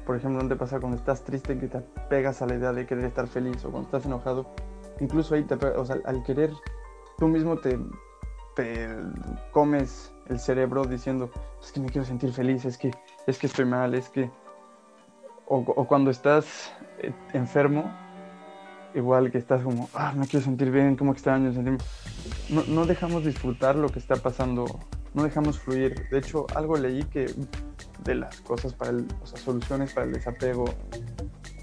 Por 0.05 0.15
ejemplo, 0.15 0.39
¿dónde 0.39 0.55
pasa 0.55 0.79
cuando 0.79 0.97
estás 0.97 1.23
triste 1.23 1.59
que 1.59 1.67
te 1.67 1.77
apegas 1.77 2.41
a 2.41 2.45
la 2.45 2.55
idea 2.55 2.71
de 2.71 2.85
querer 2.85 3.05
estar 3.05 3.27
feliz 3.27 3.63
o 3.65 3.71
cuando 3.71 3.87
estás 3.87 4.05
enojado? 4.05 4.47
Incluso 4.99 5.35
ahí 5.35 5.43
te 5.43 5.55
o 5.55 5.85
sea, 5.85 5.97
al 6.05 6.23
querer, 6.23 6.51
tú 7.17 7.27
mismo 7.27 7.57
te, 7.57 7.77
te 8.55 8.87
comes 9.51 10.13
el 10.27 10.39
cerebro 10.39 10.85
diciendo, 10.85 11.29
es 11.61 11.71
que 11.71 11.79
me 11.79 11.89
quiero 11.89 12.05
sentir 12.05 12.31
feliz, 12.31 12.65
es 12.65 12.77
que, 12.77 12.91
es 13.27 13.37
que 13.37 13.47
estoy 13.47 13.65
mal, 13.65 13.93
es 13.93 14.09
que... 14.09 14.31
O, 15.49 15.63
cuando 15.87 16.11
estás 16.11 16.73
eh, 16.99 17.13
enfermo, 17.31 17.89
igual 18.97 19.31
que 19.31 19.37
estás 19.37 19.63
como, 19.63 19.89
ah, 19.93 20.13
me 20.15 20.27
quiero 20.27 20.43
sentir 20.43 20.71
bien, 20.71 20.95
como 20.95 21.13
extraño. 21.13 21.51
No, 22.49 22.63
no 22.67 22.85
dejamos 22.85 23.23
disfrutar 23.23 23.75
lo 23.75 23.89
que 23.89 23.99
está 23.99 24.15
pasando 24.15 24.65
no 25.17 25.23
dejamos 25.23 25.59
fluir. 25.59 26.07
De 26.09 26.19
hecho, 26.19 26.45
algo 26.55 26.77
leí 26.77 27.03
que 27.03 27.33
de 28.03 28.15
las 28.15 28.39
cosas 28.41 28.73
para 28.73 28.91
el, 28.91 29.07
o 29.21 29.25
sea, 29.25 29.39
soluciones 29.39 29.91
para 29.93 30.05
el 30.05 30.13
desapego, 30.13 30.65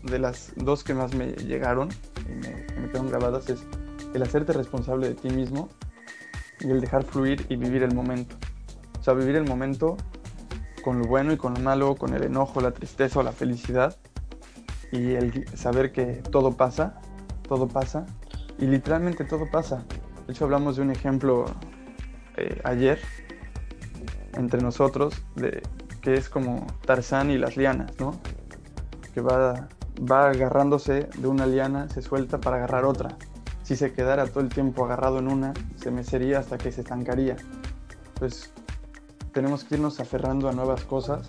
de 0.03 0.19
las 0.19 0.53
dos 0.57 0.85
que 0.85 0.93
más 0.93 1.14
me 1.14 1.29
llegaron 1.29 1.88
y 2.29 2.33
me, 2.35 2.81
me 2.81 2.88
quedaron 2.88 3.09
grabadas 3.09 3.49
es 3.49 3.64
el 4.12 4.23
hacerte 4.23 4.53
responsable 4.53 5.09
de 5.09 5.14
ti 5.14 5.31
mismo 5.31 5.71
y 6.61 6.71
el 6.71 6.81
dejar 6.81 7.05
fluir 7.05 7.47
y 7.49 7.57
vivir 7.57 7.85
el 7.85 7.95
momento. 7.95 8.37
O 8.99 9.03
sea, 9.03 9.14
vivir 9.14 9.37
el 9.37 9.45
momento 9.45 9.97
con 10.83 10.99
lo 10.99 11.07
bueno 11.07 11.33
y 11.33 11.37
con 11.37 11.55
lo 11.55 11.61
malo, 11.61 11.95
con 11.95 12.12
el 12.12 12.25
enojo, 12.25 12.61
la 12.61 12.73
tristeza 12.73 13.21
o 13.21 13.23
la 13.23 13.33
felicidad 13.33 13.97
y 14.91 15.12
el 15.12 15.47
saber 15.57 15.93
que 15.93 16.23
todo 16.31 16.57
pasa, 16.57 17.00
todo 17.49 17.69
pasa 17.69 18.07
y 18.59 18.67
literalmente 18.67 19.25
todo 19.25 19.51
pasa. 19.51 19.85
De 20.27 20.33
hecho, 20.33 20.45
hablamos 20.45 20.77
de 20.77 20.83
un 20.83 20.91
ejemplo 20.91 21.45
eh, 22.37 22.61
ayer 22.65 22.99
entre 24.35 24.61
nosotros, 24.61 25.23
de, 25.37 25.63
que 26.01 26.15
es 26.15 26.29
como 26.29 26.67
Tarzán 26.85 27.31
y 27.31 27.39
las 27.39 27.57
lianas, 27.57 27.93
¿no? 28.01 28.19
Que 29.13 29.21
va, 29.21 29.69
va 30.11 30.31
agarrándose 30.31 31.09
de 31.17 31.29
una 31.29 31.47
liana, 31.47 31.89
se 31.89 32.03
suelta 32.03 32.41
para 32.41 32.57
agarrar 32.57 32.85
otra. 32.85 33.17
Si 33.63 33.77
se 33.77 33.93
quedara 33.93 34.27
todo 34.27 34.41
el 34.41 34.49
tiempo 34.49 34.85
agarrado 34.85 35.19
en 35.19 35.29
una, 35.29 35.55
se 35.77 35.91
mecería 35.91 36.41
hasta 36.41 36.59
que 36.59 36.73
se 36.73 36.81
estancaría. 36.83 37.37
Pues 38.19 38.53
tenemos 39.33 39.65
que 39.65 39.77
irnos 39.77 40.01
aferrando 40.01 40.49
a 40.49 40.53
nuevas 40.53 40.85
cosas, 40.85 41.27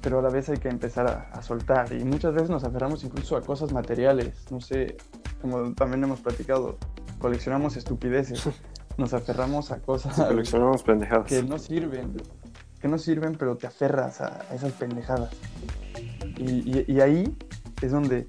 pero 0.00 0.18
a 0.18 0.22
la 0.22 0.30
vez 0.30 0.48
hay 0.48 0.56
que 0.56 0.68
empezar 0.68 1.06
a, 1.06 1.30
a 1.32 1.42
soltar. 1.42 1.92
Y 1.92 2.04
muchas 2.04 2.34
veces 2.34 2.50
nos 2.50 2.64
aferramos 2.64 3.04
incluso 3.04 3.36
a 3.36 3.42
cosas 3.42 3.72
materiales. 3.72 4.50
No 4.50 4.60
sé, 4.60 4.96
como 5.40 5.72
también 5.74 6.04
hemos 6.04 6.20
platicado, 6.20 6.78
coleccionamos 7.18 7.76
estupideces. 7.76 8.42
Nos 8.96 9.12
aferramos 9.12 9.72
a 9.72 9.80
cosas 9.80 10.14
coleccionamos 10.14 10.82
pendejadas. 10.82 11.26
que 11.26 11.42
no 11.42 11.58
sirven 11.58 12.14
que 12.80 12.88
no 12.88 12.98
sirven, 12.98 13.36
pero 13.36 13.56
te 13.56 13.66
aferras 13.66 14.20
a, 14.20 14.44
esas 14.54 14.72
pendejadas. 14.72 15.30
Y, 16.38 17.00
ahí 17.00 17.36
es 17.80 17.90
donde, 17.90 18.26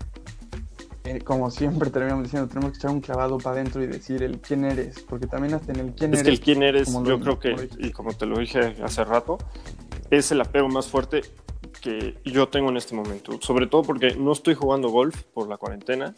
eh, 1.04 1.20
como 1.20 1.52
siempre 1.52 1.90
terminamos 1.90 2.24
diciendo, 2.24 2.48
tenemos 2.48 2.72
que 2.72 2.78
echar 2.78 2.92
un 2.92 3.02
clavado 3.02 3.38
para 3.38 3.58
adentro 3.58 3.84
y 3.84 3.88
decir 3.88 4.24
el 4.24 4.40
quién 4.40 4.64
eres, 4.64 5.02
porque 5.02 5.28
también 5.28 5.54
hasta 5.54 5.74
en 5.74 5.80
el 5.80 5.94
quién 5.94 6.14
eres. 6.14 6.22
Es 6.22 6.26
que 6.26 6.32
el 6.32 6.40
quién 6.40 6.64
eres, 6.64 6.94
yo 7.04 7.20
creo 7.20 7.40
que, 7.40 7.70
y 7.80 7.92
como 7.92 8.14
te 8.14 8.26
lo 8.26 8.40
dije 8.40 8.78
hace 8.84 9.04
rato, 9.04 9.38
es 10.10 10.32
el 10.32 10.40
apego 10.40 10.70
más 10.70 10.88
fuerte 10.88 11.22
que 11.82 12.18
yo 12.24 12.48
tengo 12.48 12.70
en 12.70 12.78
este 12.78 12.96
momento. 12.96 13.40
Sobre 13.42 13.68
todo 13.68 13.84
porque 13.84 14.16
no 14.16 14.32
estoy 14.32 14.56
jugando 14.56 14.90
golf 14.90 15.24
por 15.34 15.48
la 15.48 15.58
cuarentena. 15.58 16.16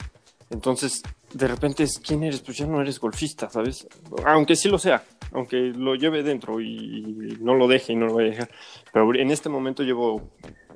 Entonces, 0.49 1.03
de 1.33 1.47
repente 1.47 1.83
es 1.83 1.99
quién 1.99 2.23
eres, 2.23 2.41
pues 2.41 2.57
ya 2.57 2.65
no 2.65 2.81
eres 2.81 2.99
golfista, 2.99 3.49
¿sabes? 3.49 3.87
Aunque 4.25 4.55
sí 4.55 4.67
lo 4.67 4.79
sea, 4.79 5.03
aunque 5.31 5.57
lo 5.57 5.95
lleve 5.95 6.23
dentro 6.23 6.59
y, 6.59 7.37
no 7.39 7.53
lo 7.53 7.67
deje 7.67 7.93
y 7.93 7.95
no 7.95 8.07
lo 8.07 8.13
voy 8.13 8.25
a 8.25 8.29
dejar. 8.31 8.49
Pero 8.91 9.13
en 9.15 9.31
este 9.31 9.49
momento 9.49 9.83
llevo, 9.83 10.31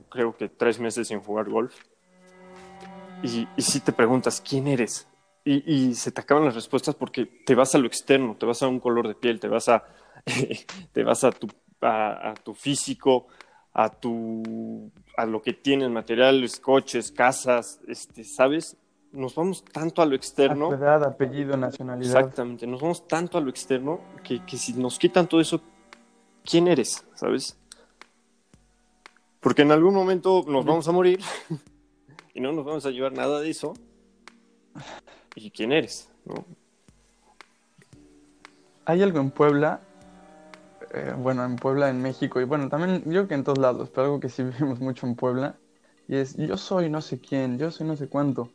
creo 0.09 0.35
que 0.37 0.49
tres 0.49 0.79
meses 0.79 1.07
sin 1.07 1.21
jugar 1.21 1.49
golf. 1.49 1.73
Y, 3.23 3.47
y 3.57 3.61
si 3.61 3.79
te 3.79 3.93
preguntas, 3.93 4.41
¿quién 4.41 4.67
eres? 4.67 5.07
Y, 5.45 5.95
se 5.95 6.11
te 6.11 6.21
acaban 6.21 6.45
las 6.45 6.55
respuestas 6.55 6.95
porque 6.95 7.25
te 7.25 7.53
vas 7.53 7.75
a 7.75 7.77
lo 7.77 7.85
externo, 7.85 8.37
te 8.37 8.45
vas 8.45 8.63
a 8.63 8.67
un 8.69 8.79
color 8.79 9.09
de 9.09 9.15
piel, 9.15 9.41
te 9.41 9.49
vas 9.49 9.67
a, 9.67 9.83
te 10.93 11.03
vas 11.03 11.25
a 11.25 11.31
tu, 11.31 11.47
a, 11.81 12.33
tu 12.41 12.53
físico, 12.53 13.27
a, 13.73 13.89
tu, 13.89 14.89
a 15.17 15.25
lo 15.25 15.41
que 15.41 15.51
tienes, 15.51 15.89
materiales, 15.89 16.61
coches, 16.61 17.11
casas, 17.11 17.81
este, 17.89 18.23
¿sabes? 18.23 18.77
Nos 19.13 19.35
vamos 19.35 19.63
tanto 19.63 20.01
a 20.01 20.05
lo 20.05 20.15
externo. 20.15 20.73
Edad, 20.73 21.03
apellido, 21.03 21.55
nacionalidad. 21.55 22.17
Exactamente, 22.17 22.67
nos 22.67 22.81
vamos 22.81 23.07
tanto 23.07 23.37
a 23.37 23.41
lo 23.41 23.49
externo 23.49 24.01
que, 24.23 24.41
si 24.57 24.73
nos 24.73 24.97
quitan 24.97 25.27
todo 25.27 25.39
eso, 25.39 25.61
¿quién 26.43 26.67
eres? 26.67 27.05
¿Sabes? 27.13 27.57
Porque 29.39 29.61
en 29.61 29.71
algún 29.71 29.93
momento 29.93 30.43
nos 30.47 30.65
vamos 30.65 30.87
a 30.87 30.91
morir 30.91 31.19
y 32.33 32.41
no 32.41 32.51
nos 32.51 32.65
vamos 32.65 32.85
a 32.85 32.89
llevar 32.89 33.13
nada 33.13 33.39
de 33.39 33.49
eso. 33.49 33.73
¿Y 35.35 35.51
quién 35.51 35.71
eres? 35.71 36.09
Hay 38.85 39.01
algo 39.01 39.19
en 39.19 39.29
Puebla, 39.29 39.81
eh, 40.91 41.13
bueno, 41.17 41.45
en 41.45 41.55
Puebla, 41.55 41.89
en 41.89 42.01
México, 42.01 42.41
y 42.41 42.45
bueno, 42.45 42.67
también 42.67 43.03
yo 43.05 43.11
creo 43.11 43.27
que 43.27 43.33
en 43.35 43.43
todos 43.43 43.59
lados, 43.59 43.89
pero 43.89 44.05
algo 44.05 44.19
que 44.19 44.29
sí 44.29 44.43
vivimos 44.43 44.79
mucho 44.79 45.05
en 45.05 45.15
Puebla, 45.15 45.55
y 46.07 46.15
es 46.15 46.35
yo 46.35 46.57
soy 46.57 46.89
no 46.89 47.01
sé 47.01 47.19
quién, 47.19 47.59
yo 47.59 47.69
soy 47.69 47.85
no 47.85 47.95
sé 47.95 48.07
cuánto. 48.07 48.49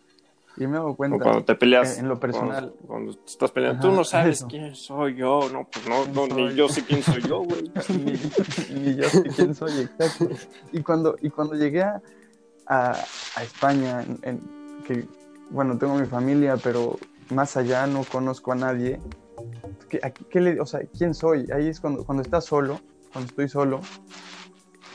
Y 0.59 0.67
me 0.67 0.79
hago 0.79 0.97
cuenta. 0.97 1.23
cuando 1.23 1.45
te 1.45 1.55
peleas. 1.55 1.99
En 1.99 2.09
lo 2.09 2.19
personal. 2.19 2.75
Cuando, 2.87 3.13
estás 3.13 3.51
peleando, 3.53 3.89
tú 3.89 3.95
no 3.95 4.05
sabes 4.05 4.45
quién 4.49 4.75
soy 4.75 5.17
yo. 5.17 5.49
No, 5.53 5.69
pues 5.71 5.87
no, 5.89 6.27
ni 6.27 6.55
yo 6.55 6.69
sé 6.69 6.85
quién 6.85 7.03
soy 7.03 7.23
yo, 7.23 7.43
güey. 7.43 7.71
ni, 8.75 8.97
yo 8.97 9.09
sé 9.09 9.23
quién 9.35 9.55
soy, 9.55 9.83
exacto. 9.83 10.29
Y 10.73 10.83
cuando, 10.83 11.17
y 11.21 11.31
cuando 11.31 11.55
llegué 11.55 11.83
a, 11.83 12.03
a, 12.67 13.43
España, 13.43 14.05
en, 14.23 14.41
que, 14.85 15.07
bueno, 15.51 15.79
tengo 15.79 15.95
mi 15.95 16.07
familia, 16.07 16.57
pero 16.57 16.99
más 17.31 17.57
allá 17.57 17.87
no 17.87 18.03
conozco 18.05 18.53
a 18.53 18.57
nadie. 18.57 19.01
¿Qué, 19.89 20.01
qué 20.29 20.41
le, 20.41 20.61
o 20.61 20.67
sea, 20.67 20.81
¿quién 20.97 21.15
soy? 21.15 21.47
Ahí 21.53 21.69
es 21.69 21.81
cuando, 21.81 22.05
cuando 22.05 22.23
estás 22.23 22.45
solo, 22.45 22.81
cuando 23.13 23.29
estoy 23.29 23.49
solo, 23.49 23.81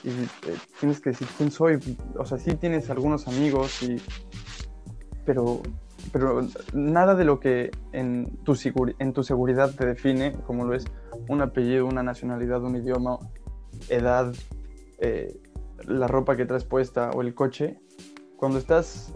y 0.04 0.10
eh, 0.10 0.58
tienes 0.80 1.00
que 1.00 1.12
decir 1.12 1.28
quién 1.38 1.52
soy. 1.52 1.98
O 2.18 2.26
sea, 2.26 2.38
sí 2.38 2.56
tienes 2.56 2.90
algunos 2.90 3.28
amigos 3.28 3.82
y 3.84 4.02
pero, 5.26 5.62
pero 6.12 6.46
nada 6.74 7.16
de 7.16 7.26
lo 7.26 7.40
que 7.40 7.72
en 7.92 8.38
tu, 8.44 8.56
en 9.00 9.14
tu 9.14 9.24
seguridad 9.24 9.72
te 9.76 9.86
define, 9.86 10.34
como 10.46 10.66
lo 10.66 10.76
es 10.76 10.86
un 11.30 11.42
apellido, 11.42 11.86
una 11.86 12.04
nacionalidad, 12.04 12.64
un 12.64 12.76
idioma, 12.76 13.20
edad, 13.90 14.34
eh, 15.00 15.36
la 15.88 16.08
ropa 16.08 16.36
que 16.36 16.46
traes 16.46 16.64
puesta 16.64 17.12
o 17.12 17.22
el 17.22 17.34
coche, 17.34 17.80
cuando 18.38 18.58
estás 18.58 19.14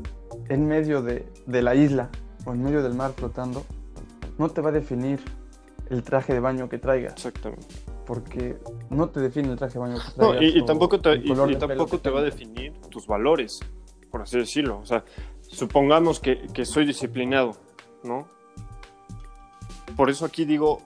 en 0.50 0.68
medio 0.68 1.02
de, 1.02 1.26
de, 1.46 1.62
la 1.62 1.76
isla 1.76 2.10
o 2.46 2.54
en 2.54 2.64
medio 2.64 2.84
del 2.84 2.94
mar 2.94 3.12
flotando, 3.16 3.64
no 4.38 4.50
te 4.50 4.62
va 4.62 4.70
a 4.70 4.72
definir 4.72 5.20
el 5.90 6.04
traje 6.04 6.34
de 6.34 6.40
baño 6.40 6.70
que 6.70 6.78
traigas. 6.78 7.14
Exactamente. 7.14 7.68
Porque 8.06 8.58
no 8.90 9.10
te 9.10 9.20
define 9.20 9.52
el 9.52 9.58
traje 9.58 9.74
de 9.74 9.80
baño 9.80 9.96
que 9.96 10.12
traigas. 10.16 10.42
No, 10.42 10.42
y, 10.42 10.66
tampoco 10.66 11.00
te, 11.00 11.16
y, 11.16 11.34
tampoco 11.58 12.00
te 12.00 12.10
va 12.10 12.20
a 12.20 12.24
definir 12.24 12.74
tus 12.90 13.08
valores, 13.08 13.60
por 14.10 14.22
así 14.22 14.38
decirlo. 14.38 14.80
O 14.80 14.86
sea, 14.86 15.04
supongamos 15.50 16.20
que, 16.20 16.48
soy 16.66 16.86
disciplinado, 16.86 17.56
¿no? 18.04 18.28
Por 19.96 20.10
eso 20.10 20.26
aquí 20.26 20.46
digo 20.46 20.82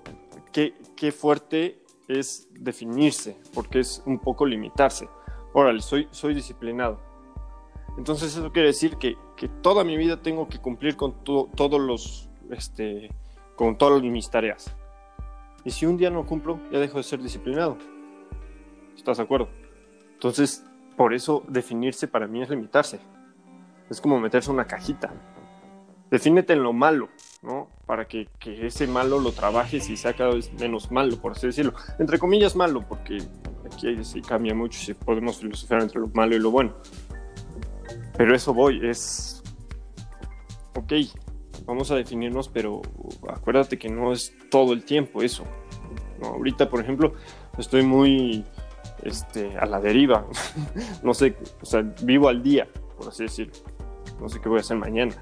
que 0.52 0.74
qué 0.96 1.12
fuerte 1.12 1.82
es 2.08 2.48
definirse, 2.52 3.38
porque 3.54 3.80
es 3.80 4.02
un 4.06 4.20
poco 4.20 4.46
limitarse. 4.46 5.10
órale, 5.54 5.82
soy, 5.82 6.08
soy 6.12 6.34
disciplinado. 6.34 7.00
Entonces 7.98 8.36
eso 8.36 8.52
quiere 8.52 8.70
decir 8.70 8.98
que, 8.98 9.18
toda 9.64 9.84
mi 9.84 9.98
vida 9.98 10.22
tengo 10.22 10.48
que 10.48 10.60
cumplir 10.60 10.96
con 10.96 11.24
todos 11.24 11.82
los, 11.82 12.30
este, 12.52 13.10
con 13.56 13.76
todas 13.76 14.02
mis 14.04 14.30
tareas. 14.30 14.72
Y 15.66 15.72
si 15.72 15.88
un 15.88 15.98
día 15.98 16.12
no 16.12 16.28
cumplo, 16.28 16.60
ya 16.72 16.78
dejo 16.78 16.98
de 16.98 17.04
ser 17.04 17.22
disciplinado. 17.24 17.78
¿Estás 18.96 19.18
de 19.18 19.24
acuerdo? 19.24 19.50
Entonces, 20.14 20.64
por 20.96 21.16
eso 21.16 21.44
definirse 21.48 22.08
para 22.08 22.28
mí 22.28 22.42
es 22.44 22.50
limitarse. 22.52 23.00
Es 23.92 24.00
como 24.00 24.22
meterse 24.22 24.50
en 24.50 24.56
una 24.56 24.66
cajita. 24.66 25.12
Defínete 26.10 26.54
en 26.54 26.64
lo 26.64 26.72
malo, 26.72 27.10
¿no? 27.42 27.68
Para 27.86 28.08
que, 28.08 28.30
ese 28.46 28.88
malo 28.88 29.20
lo 29.20 29.34
trabajes 29.34 29.90
y 29.90 29.98
sea 29.98 30.14
cada 30.14 30.34
vez 30.34 30.50
menos 30.54 30.92
malo, 30.92 31.18
por 31.18 31.34
así 31.34 31.48
decirlo. 31.48 31.74
Entre 32.00 32.18
comillas 32.18 32.56
malo, 32.56 32.82
porque 32.88 33.18
aquí 33.66 34.02
sí 34.06 34.22
cambia 34.22 34.56
mucho 34.56 34.80
si 34.80 34.94
podemos 34.94 35.40
filosofar 35.40 35.82
entre 35.82 36.00
lo 36.00 36.08
malo 36.08 36.34
y 36.38 36.40
lo 36.40 36.52
bueno. 36.52 36.74
Pero 38.18 38.34
eso 38.34 38.54
voy, 38.54 38.80
es... 38.82 39.44
Ok, 40.78 40.94
vamos 41.66 41.92
a 41.92 41.96
definirnos, 41.96 42.48
pero 42.48 42.82
acuérdate 43.30 43.78
que 43.78 43.90
no 43.90 44.14
es 44.14 44.34
todo 44.50 44.72
el 44.72 44.86
tiempo 44.86 45.22
eso. 45.22 45.44
Ahorita, 46.24 46.70
por 46.70 46.80
ejemplo, 46.80 47.14
estoy 47.58 47.84
muy 47.84 48.46
este, 49.04 49.58
a 49.58 49.66
la 49.66 49.82
deriva. 49.82 50.26
no 51.04 51.14
sé, 51.14 51.36
o 51.62 51.66
sea, 51.66 51.82
vivo 52.04 52.30
al 52.30 52.42
día, 52.42 52.70
por 52.98 53.10
así 53.10 53.24
decirlo. 53.24 53.54
No 54.22 54.30
sé 54.30 54.40
qué 54.40 54.48
voy 54.48 54.60
a 54.60 54.62
hacer 54.62 54.78
mañana. 54.78 55.16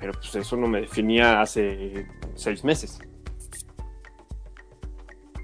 Pero 0.00 0.12
pues 0.12 0.34
eso 0.34 0.56
no 0.56 0.66
me 0.66 0.80
definía 0.80 1.40
hace 1.40 2.06
seis 2.34 2.64
meses. 2.64 2.98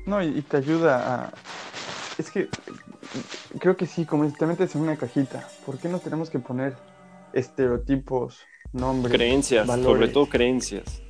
No, 0.04 0.22
y, 0.22 0.42
te 0.42 0.56
ayuda 0.56 1.26
a... 1.26 1.32
Es 2.18 2.30
que 2.30 2.48
creo 3.58 3.76
que 3.76 3.86
sí, 3.86 4.04
como 4.04 4.30
te 4.32 4.44
metes 4.46 4.74
en 4.74 4.82
una 4.82 4.96
cajita, 4.96 5.48
¿por 5.64 5.78
qué 5.78 5.88
no 5.88 6.00
tenemos 6.00 6.28
que 6.28 6.40
poner 6.40 6.76
estereotipos, 7.32 8.40
nombres? 8.72 9.14
Creencias, 9.14 9.66
sobre 9.66 10.08
todo 10.08 10.26
creencias. 10.26 11.02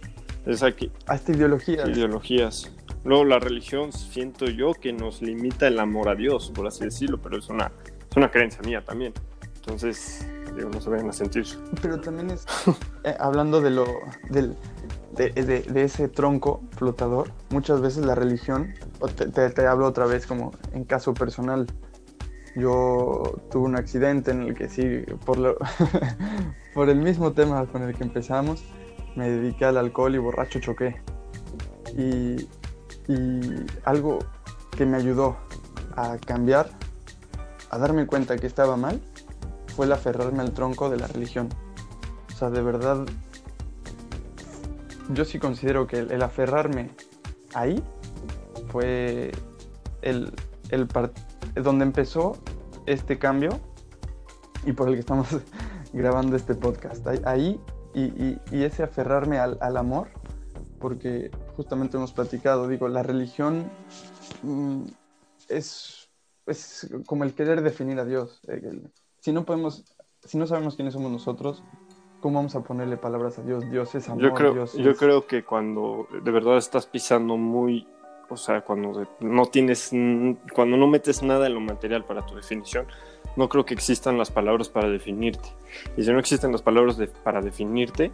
Es 0.46 0.62
aquí. 0.62 0.92
Hasta 1.06 1.32
ideologías. 1.32 1.88
Ideologías. 1.88 2.70
Luego 3.04 3.24
la 3.24 3.38
religión 3.38 3.92
siento 3.92 4.46
yo 4.46 4.74
que 4.74 4.92
nos 4.92 5.22
limita 5.22 5.66
el 5.66 5.80
amor 5.80 6.10
a 6.10 6.14
Dios, 6.14 6.52
por 6.54 6.66
así 6.66 6.84
decirlo, 6.84 7.18
pero 7.22 7.38
es 7.38 7.48
una, 7.48 7.72
es 8.10 8.16
una 8.16 8.30
creencia 8.30 8.60
mía 8.62 8.84
también. 8.84 9.14
Entonces, 9.56 10.26
digo, 10.56 10.70
no 10.70 10.80
se 10.80 10.90
vayan 10.90 11.08
a 11.08 11.12
sentir. 11.12 11.46
Pero 11.82 12.00
también 12.00 12.30
es, 12.30 12.46
eh, 13.04 13.14
hablando 13.18 13.60
de 13.60 13.70
lo, 13.70 13.86
del, 14.30 14.56
de, 15.16 15.30
de, 15.32 15.82
ese 15.82 16.08
tronco 16.08 16.62
flotador, 16.76 17.32
muchas 17.50 17.80
veces 17.80 18.04
la 18.04 18.14
religión, 18.14 18.74
te, 19.16 19.50
te, 19.50 19.66
hablo 19.66 19.86
otra 19.86 20.06
vez 20.06 20.26
como 20.26 20.52
en 20.72 20.84
caso 20.84 21.14
personal, 21.14 21.66
yo 22.56 23.40
tuve 23.50 23.64
un 23.64 23.76
accidente 23.76 24.30
en 24.30 24.42
el 24.42 24.54
que 24.54 24.68
sí, 24.68 25.04
por, 25.24 25.38
lo, 25.38 25.56
por 26.74 26.88
el 26.88 26.98
mismo 26.98 27.32
tema 27.32 27.66
con 27.66 27.82
el 27.82 27.94
que 27.94 28.04
empezamos, 28.04 28.64
me 29.16 29.30
dediqué 29.30 29.64
al 29.64 29.76
alcohol 29.76 30.14
y 30.14 30.18
borracho 30.18 30.60
choqué. 30.60 31.00
Y 31.96 32.48
y 33.10 33.66
algo 33.84 34.18
que 34.76 34.86
me 34.86 34.96
ayudó 34.96 35.36
a 35.96 36.16
cambiar, 36.18 36.70
a 37.70 37.78
darme 37.78 38.06
cuenta 38.06 38.36
que 38.36 38.46
estaba 38.46 38.76
mal, 38.76 39.00
fue 39.80 39.86
el 39.86 39.92
aferrarme 39.92 40.42
al 40.42 40.52
tronco 40.52 40.90
de 40.90 40.98
la 40.98 41.06
religión. 41.06 41.48
O 42.30 42.36
sea, 42.36 42.50
de 42.50 42.60
verdad, 42.60 43.06
yo 45.14 45.24
sí 45.24 45.38
considero 45.38 45.86
que 45.86 46.00
el, 46.00 46.22
aferrarme 46.22 46.90
ahí 47.54 47.82
fue 48.68 49.32
el, 50.02 50.34
el 50.68 50.86
donde 51.54 51.86
empezó 51.86 52.36
este 52.84 53.18
cambio 53.18 53.58
y 54.66 54.74
por 54.74 54.88
el 54.88 54.96
que 54.96 55.00
estamos 55.00 55.28
grabando 55.94 56.36
este 56.36 56.54
podcast. 56.54 57.06
Ahí 57.24 57.58
y, 57.94 58.36
ese 58.52 58.82
aferrarme 58.82 59.38
al, 59.38 59.56
al 59.62 59.78
amor 59.78 60.08
porque 60.78 61.30
justamente 61.56 61.96
hemos 61.96 62.12
platicado, 62.12 62.68
digo, 62.68 62.86
la 62.88 63.02
religión 63.02 63.70
mm, 64.42 64.82
es, 65.48 66.10
es, 66.44 66.86
como 67.06 67.24
el 67.24 67.32
querer 67.32 67.62
definir 67.62 67.98
a 67.98 68.04
Dios. 68.04 68.42
Eh, 68.46 68.60
si 69.20 69.32
no 69.32 69.44
podemos, 69.44 69.84
si 70.24 70.38
no 70.38 70.46
sabemos 70.46 70.76
quiénes 70.76 70.94
somos 70.94 71.12
nosotros, 71.12 71.62
¿cómo 72.20 72.38
vamos 72.38 72.54
a 72.56 72.62
ponerle 72.62 72.96
palabras 72.96 73.38
a 73.38 73.42
Dios? 73.42 73.70
Dios 73.70 73.94
es 73.94 74.08
amor. 74.08 74.22
Yo 74.22 74.34
creo, 74.34 74.52
Dios 74.52 74.74
yo 74.74 74.96
creo 74.96 75.26
que 75.26 75.44
cuando 75.44 76.08
de 76.22 76.30
verdad 76.30 76.56
estás 76.56 76.86
pisando 76.86 77.36
muy, 77.36 77.86
o 78.28 78.36
sea, 78.36 78.62
cuando 78.62 79.06
no 79.20 79.46
tienes, 79.46 79.90
cuando 80.54 80.76
no 80.76 80.86
metes 80.86 81.22
nada 81.22 81.46
en 81.46 81.54
lo 81.54 81.60
material 81.60 82.04
para 82.04 82.24
tu 82.24 82.34
definición, 82.34 82.86
no 83.36 83.48
creo 83.48 83.64
que 83.64 83.74
existan 83.74 84.18
las 84.18 84.30
palabras 84.30 84.68
para 84.68 84.88
definirte. 84.88 85.50
Y 85.96 86.02
si 86.02 86.12
no 86.12 86.18
existen 86.18 86.52
las 86.52 86.62
palabras 86.62 86.96
para 87.22 87.40
definirte, 87.40 88.10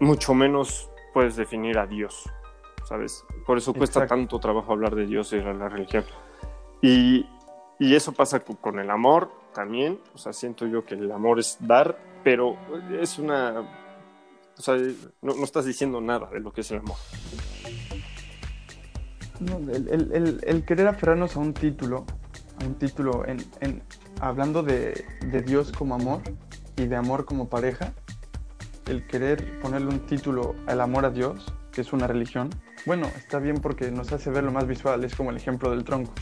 mucho 0.00 0.34
menos 0.34 0.90
puedes 1.14 1.36
definir 1.36 1.78
a 1.78 1.86
Dios, 1.86 2.28
¿sabes? 2.84 3.24
Por 3.46 3.56
eso 3.56 3.72
cuesta 3.72 4.06
tanto 4.06 4.38
trabajo 4.38 4.72
hablar 4.72 4.94
de 4.94 5.06
Dios 5.06 5.32
y 5.32 5.38
de 5.38 5.54
la 5.54 5.68
religión. 5.68 6.04
Y, 6.82 7.26
y 7.78 7.94
eso 7.94 8.12
pasa 8.12 8.40
con 8.40 8.78
el 8.78 8.90
amor 8.90 9.30
también, 9.56 9.98
o 10.12 10.18
sea, 10.18 10.34
siento 10.34 10.66
yo 10.66 10.84
que 10.84 10.94
el 10.94 11.10
amor 11.10 11.38
es 11.38 11.56
dar, 11.60 11.98
pero 12.22 12.58
es 13.00 13.18
una... 13.18 13.60
O 14.58 14.60
sea, 14.60 14.76
no, 15.22 15.34
no 15.34 15.44
estás 15.44 15.64
diciendo 15.64 15.98
nada 16.02 16.28
de 16.30 16.40
lo 16.40 16.52
que 16.52 16.60
es 16.60 16.70
el 16.72 16.80
amor. 16.80 16.96
el, 19.40 20.12
el, 20.12 20.40
el, 20.42 20.64
querer 20.66 20.88
aferrarnos 20.88 21.36
a 21.36 21.40
un 21.40 21.54
título, 21.54 22.04
a 22.60 22.66
un 22.66 22.74
título 22.74 23.26
en, 23.26 23.38
en 23.60 23.82
hablando 24.20 24.62
de, 24.62 25.06
de 25.22 25.40
Dios 25.40 25.72
como 25.72 25.94
amor 25.94 26.20
y 26.76 26.84
de 26.84 26.96
amor 26.96 27.24
como 27.24 27.48
pareja, 27.48 27.94
el 28.86 29.06
querer 29.06 29.58
ponerle 29.60 29.88
un 29.88 30.00
título 30.00 30.54
al 30.66 30.82
amor 30.82 31.06
a 31.06 31.10
Dios, 31.10 31.46
que 31.72 31.80
es 31.80 31.94
una 31.94 32.06
religión, 32.06 32.50
bueno, 32.84 33.06
está 33.16 33.38
bien 33.38 33.56
porque 33.62 33.90
nos 33.90 34.12
hace 34.12 34.28
ver 34.28 34.44
lo 34.44 34.52
más 34.52 34.66
visual, 34.66 35.02
es 35.02 35.14
como 35.14 35.30
el 35.30 35.38
ejemplo 35.38 35.70
del 35.70 35.82
tronco, 35.84 36.12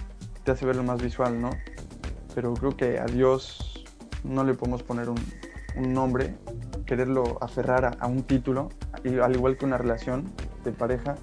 te 0.44 0.52
hace 0.52 0.66
ver 0.66 0.76
lo 0.76 0.84
más 0.84 1.02
visual, 1.02 1.40
¿no? 1.40 1.50
Pero 2.34 2.54
creo 2.54 2.76
que 2.76 2.98
a 2.98 3.06
Dios 3.06 3.84
no 4.24 4.44
le 4.44 4.54
podemos 4.54 4.82
poner 4.82 5.08
un, 5.08 5.18
nombre, 5.76 6.36
quererlo 6.86 7.38
aferrar 7.40 7.96
a, 7.98 8.06
un 8.06 8.22
título, 8.22 8.70
al 9.22 9.34
igual 9.34 9.56
que 9.56 9.64
una 9.64 9.76
relación 9.76 10.32
de 10.64 10.72
pareja, 10.72 11.16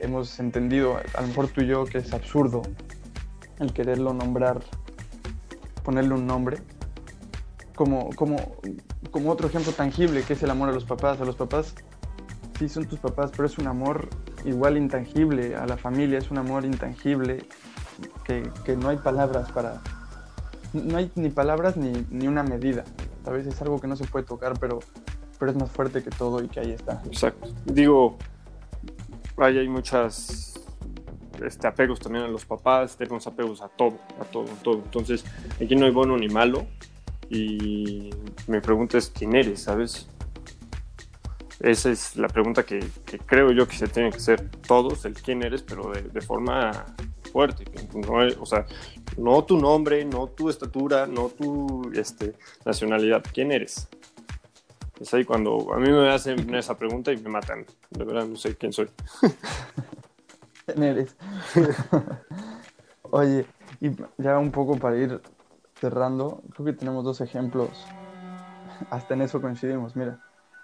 hemos 0.00 0.40
entendido, 0.40 0.96
a 1.14 1.20
lo 1.20 1.28
mejor 1.28 1.48
tú 1.48 1.60
y 1.60 1.66
yo, 1.68 1.84
que 1.84 1.98
es 1.98 2.12
absurdo 2.12 2.62
el 3.60 3.72
quererlo 3.72 4.12
nombrar, 4.12 4.60
ponerle 5.84 6.14
un 6.14 6.26
nombre, 6.26 6.58
como, 7.80 8.10
como, 8.10 8.36
como 9.10 9.30
otro 9.30 9.48
ejemplo 9.48 9.72
tangible 9.72 10.22
que 10.22 10.34
es 10.34 10.42
el 10.42 10.50
amor 10.50 10.68
a 10.68 10.72
los 10.72 10.84
papás. 10.84 11.20
A 11.20 11.24
los 11.24 11.36
papás 11.36 11.74
sí 12.58 12.68
son 12.68 12.84
tus 12.84 12.98
papás, 12.98 13.30
pero 13.30 13.46
es 13.46 13.56
un 13.56 13.66
amor 13.66 14.08
igual 14.44 14.76
intangible. 14.76 15.56
A 15.56 15.66
la 15.66 15.76
familia 15.78 16.18
es 16.18 16.30
un 16.30 16.36
amor 16.36 16.66
intangible 16.66 17.46
que, 18.24 18.50
que 18.64 18.76
no 18.76 18.88
hay 18.88 18.96
palabras 18.98 19.50
para... 19.52 19.80
No 20.72 20.98
hay 20.98 21.10
ni 21.16 21.30
palabras 21.30 21.76
ni, 21.76 22.06
ni 22.10 22.28
una 22.28 22.42
medida. 22.42 22.84
A 23.26 23.30
veces 23.30 23.54
es 23.54 23.62
algo 23.62 23.80
que 23.80 23.88
no 23.88 23.96
se 23.96 24.04
puede 24.04 24.24
tocar, 24.24 24.58
pero, 24.58 24.78
pero 25.38 25.50
es 25.50 25.56
más 25.56 25.70
fuerte 25.70 26.02
que 26.02 26.10
todo 26.10 26.42
y 26.42 26.48
que 26.48 26.60
ahí 26.60 26.70
está. 26.70 27.02
Exacto. 27.06 27.48
Digo, 27.64 28.18
ahí 29.36 29.58
hay 29.58 29.68
muchas 29.68 30.60
este, 31.44 31.66
apegos 31.66 31.98
también 31.98 32.24
a 32.24 32.28
los 32.28 32.44
papás, 32.44 32.96
tenemos 32.96 33.26
apegos 33.26 33.62
a 33.62 33.68
todo, 33.68 33.98
a 34.20 34.24
todo, 34.24 34.44
a 34.44 34.62
todo. 34.62 34.76
Entonces, 34.76 35.24
aquí 35.60 35.74
no 35.74 35.86
hay 35.86 35.92
bueno 35.92 36.16
ni 36.16 36.28
malo, 36.28 36.66
y 37.30 38.10
me 38.48 38.60
preguntas 38.60 39.10
quién 39.16 39.34
eres, 39.34 39.62
¿sabes? 39.62 40.08
Esa 41.60 41.90
es 41.90 42.16
la 42.16 42.28
pregunta 42.28 42.64
que, 42.64 42.80
creo 43.26 43.52
yo 43.52 43.68
que 43.68 43.76
se 43.76 43.86
tiene 43.86 44.10
que 44.10 44.16
hacer 44.16 44.50
todos, 44.66 45.04
el 45.04 45.14
quién 45.14 45.42
eres, 45.42 45.62
pero 45.62 45.92
de, 45.92 46.20
forma 46.20 46.86
fuerte. 47.30 47.64
No, 47.94 48.18
o 48.40 48.46
sea, 48.46 48.66
no 49.16 49.44
tu 49.44 49.58
nombre, 49.58 50.04
no 50.04 50.28
tu 50.28 50.50
estatura, 50.50 51.06
no 51.06 51.28
tu 51.28 51.90
este, 51.94 52.34
nacionalidad, 52.64 53.22
¿quién 53.32 53.52
eres? 53.52 53.88
Es 55.00 55.14
ahí 55.14 55.24
cuando 55.24 55.72
a 55.72 55.78
mí 55.78 55.90
me 55.90 56.10
hacen 56.10 56.54
esa 56.54 56.76
pregunta 56.76 57.12
y 57.12 57.16
me 57.16 57.30
matan. 57.30 57.64
De 57.90 58.04
verdad 58.04 58.26
no 58.26 58.36
sé 58.36 58.56
quién 58.56 58.72
soy. 58.72 58.90
¿Quién 60.66 60.82
eres? 60.82 61.16
Oye, 63.10 63.46
y 63.80 63.90
ya 64.18 64.38
un 64.38 64.50
poco 64.50 64.76
para 64.76 64.96
ir 64.98 65.20
cerrando, 65.80 66.42
creo 66.54 66.66
que 66.66 66.72
tenemos 66.74 67.02
dos 67.02 67.22
ejemplos, 67.22 67.70
hasta 68.90 69.14
en 69.14 69.22
eso 69.22 69.40
coincidimos, 69.40 69.96
mira, 69.96 70.20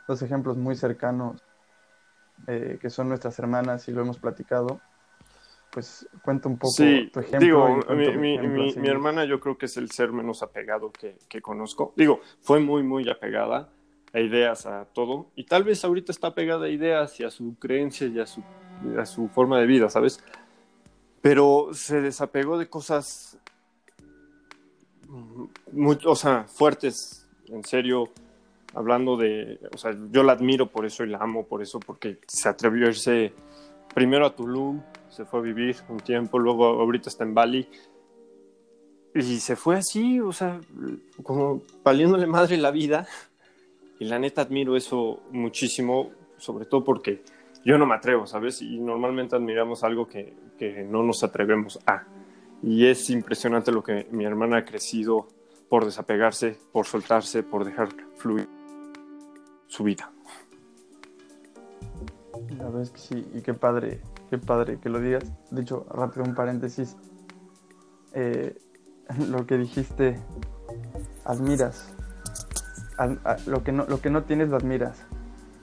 dos 0.07 0.20
ejemplos 0.20 0.57
muy 0.59 0.76
cercanos 0.76 1.42
eh, 2.46 2.79
que 2.81 2.90
son 2.90 3.09
nuestras 3.09 3.38
hermanas 3.38 3.88
y 3.88 3.92
lo 3.92 4.02
hemos 4.02 4.18
platicado. 4.18 4.81
Pues 5.77 6.09
cuenta 6.23 6.49
un 6.49 6.57
poco 6.57 6.73
tu 6.75 7.21
ejemplo. 7.21 7.39
Digo, 7.39 7.81
mi, 8.17 8.89
hermana 8.89 9.27
yo 9.27 9.39
creo 9.39 9.59
que 9.59 9.67
es 9.67 9.77
el 9.77 9.91
ser 9.91 10.11
menos 10.11 10.43
apegado 10.43 10.91
que, 10.91 11.19
que 11.29 11.43
conozco. 11.43 11.93
Digo, 11.97 12.23
fue 12.41 12.61
muy, 12.61 12.83
muy 12.83 13.07
apegada 13.11 13.69
a 14.15 14.21
ideas, 14.21 14.65
a 14.65 14.87
todo. 14.87 15.27
Y 15.37 15.45
tal 15.45 15.65
vez 15.65 15.85
ahorita 15.85 16.12
está 16.12 16.29
apegada 16.29 16.65
a 16.65 16.71
ideas 16.71 17.21
y 17.21 17.25
a 17.25 17.31
su 17.31 17.57
creencia 17.59 18.07
y 18.07 18.19
a 18.19 18.25
su, 18.27 18.43
a 18.99 19.05
su 19.05 19.29
forma 19.29 19.61
de 19.61 19.67
vida, 19.67 19.91
¿sabes? 19.91 20.25
Pero 21.21 21.69
se 21.75 22.01
desapegó 22.01 22.57
de 22.57 22.71
cosas 22.71 23.39
muy, 25.73 25.99
o 26.07 26.17
sea, 26.17 26.45
fuertes, 26.45 27.29
en 27.49 27.62
serio, 27.65 28.09
hablando 28.73 29.19
de, 29.19 29.61
o 29.75 29.77
sea, 29.77 29.95
yo 30.11 30.23
la 30.23 30.33
admiro 30.33 30.69
por 30.69 30.87
eso 30.87 31.05
y 31.05 31.09
la 31.09 31.19
amo 31.19 31.45
por 31.45 31.61
eso, 31.61 31.81
porque 31.81 32.19
se 32.27 32.49
atrevió 32.49 32.87
a 32.87 32.89
irse 32.89 33.35
primero 33.96 34.26
a 34.26 34.37
Tulum, 34.37 34.82
se 35.09 35.24
fue 35.24 35.40
a 35.40 35.42
vivir 35.42 35.74
un 35.88 35.96
tiempo, 35.96 36.38
luego 36.38 36.66
ahorita 36.66 37.09
está 37.09 37.24
en 37.24 37.32
Bali, 37.32 37.66
y 39.14 39.40
se 39.40 39.56
fue 39.56 39.76
así, 39.76 40.20
o 40.20 40.32
sea, 40.32 40.61
como 41.22 41.62
valiéndole 41.82 42.26
madre 42.26 42.59
la 42.59 42.70
vida, 42.70 43.06
y 43.98 44.04
la 44.04 44.18
neta 44.18 44.42
admiro 44.42 44.76
eso 44.76 45.22
muchísimo, 45.30 46.11
sobre 46.37 46.66
todo 46.66 46.85
porque 46.85 47.22
yo 47.64 47.78
no 47.78 47.87
me 47.87 47.94
atrevo, 47.94 48.26
¿sabes? 48.26 48.61
Y 48.61 48.78
normalmente 48.80 49.35
admiramos 49.35 49.82
algo 49.82 50.06
que, 50.06 50.35
que 50.59 50.85
no 50.85 51.02
nos 51.02 51.24
atrevemos 51.24 51.78
a. 51.87 52.04
Y 52.62 52.85
es 52.85 53.09
impresionante 53.09 53.72
lo 53.72 53.82
que 53.82 54.09
mi 54.11 54.26
hermana 54.26 54.59
ha 54.59 54.64
crecido 54.66 55.26
por 55.70 55.87
desapegarse, 55.87 56.59
por 56.70 56.85
soltarse, 56.85 57.42
por 57.42 57.64
dejar 57.64 57.88
fluir 58.18 58.46
su 59.68 59.85
vida. 59.85 60.12
La 62.50 62.64
verdad 62.64 62.82
es 62.82 62.90
que 62.90 62.98
sí, 62.98 63.26
y 63.35 63.40
qué 63.40 63.54
padre, 63.54 64.00
qué 64.30 64.38
padre 64.38 64.78
que 64.78 64.88
lo 64.88 65.00
digas. 65.00 65.24
De 65.50 65.62
hecho, 65.62 65.87
rápido 65.90 66.24
un 66.24 66.35
paréntesis. 66.35 66.96
Eh, 68.12 68.56
lo 69.28 69.46
que 69.46 69.59
dijiste, 69.59 70.20
admiras. 71.24 71.94
lo, 73.46 73.62
que 73.62 73.72
no, 73.72 73.85
lo 73.87 74.00
que 74.00 74.11
no 74.11 74.24
tienes, 74.24 74.48
lo 74.48 74.56
admiras. 74.56 74.98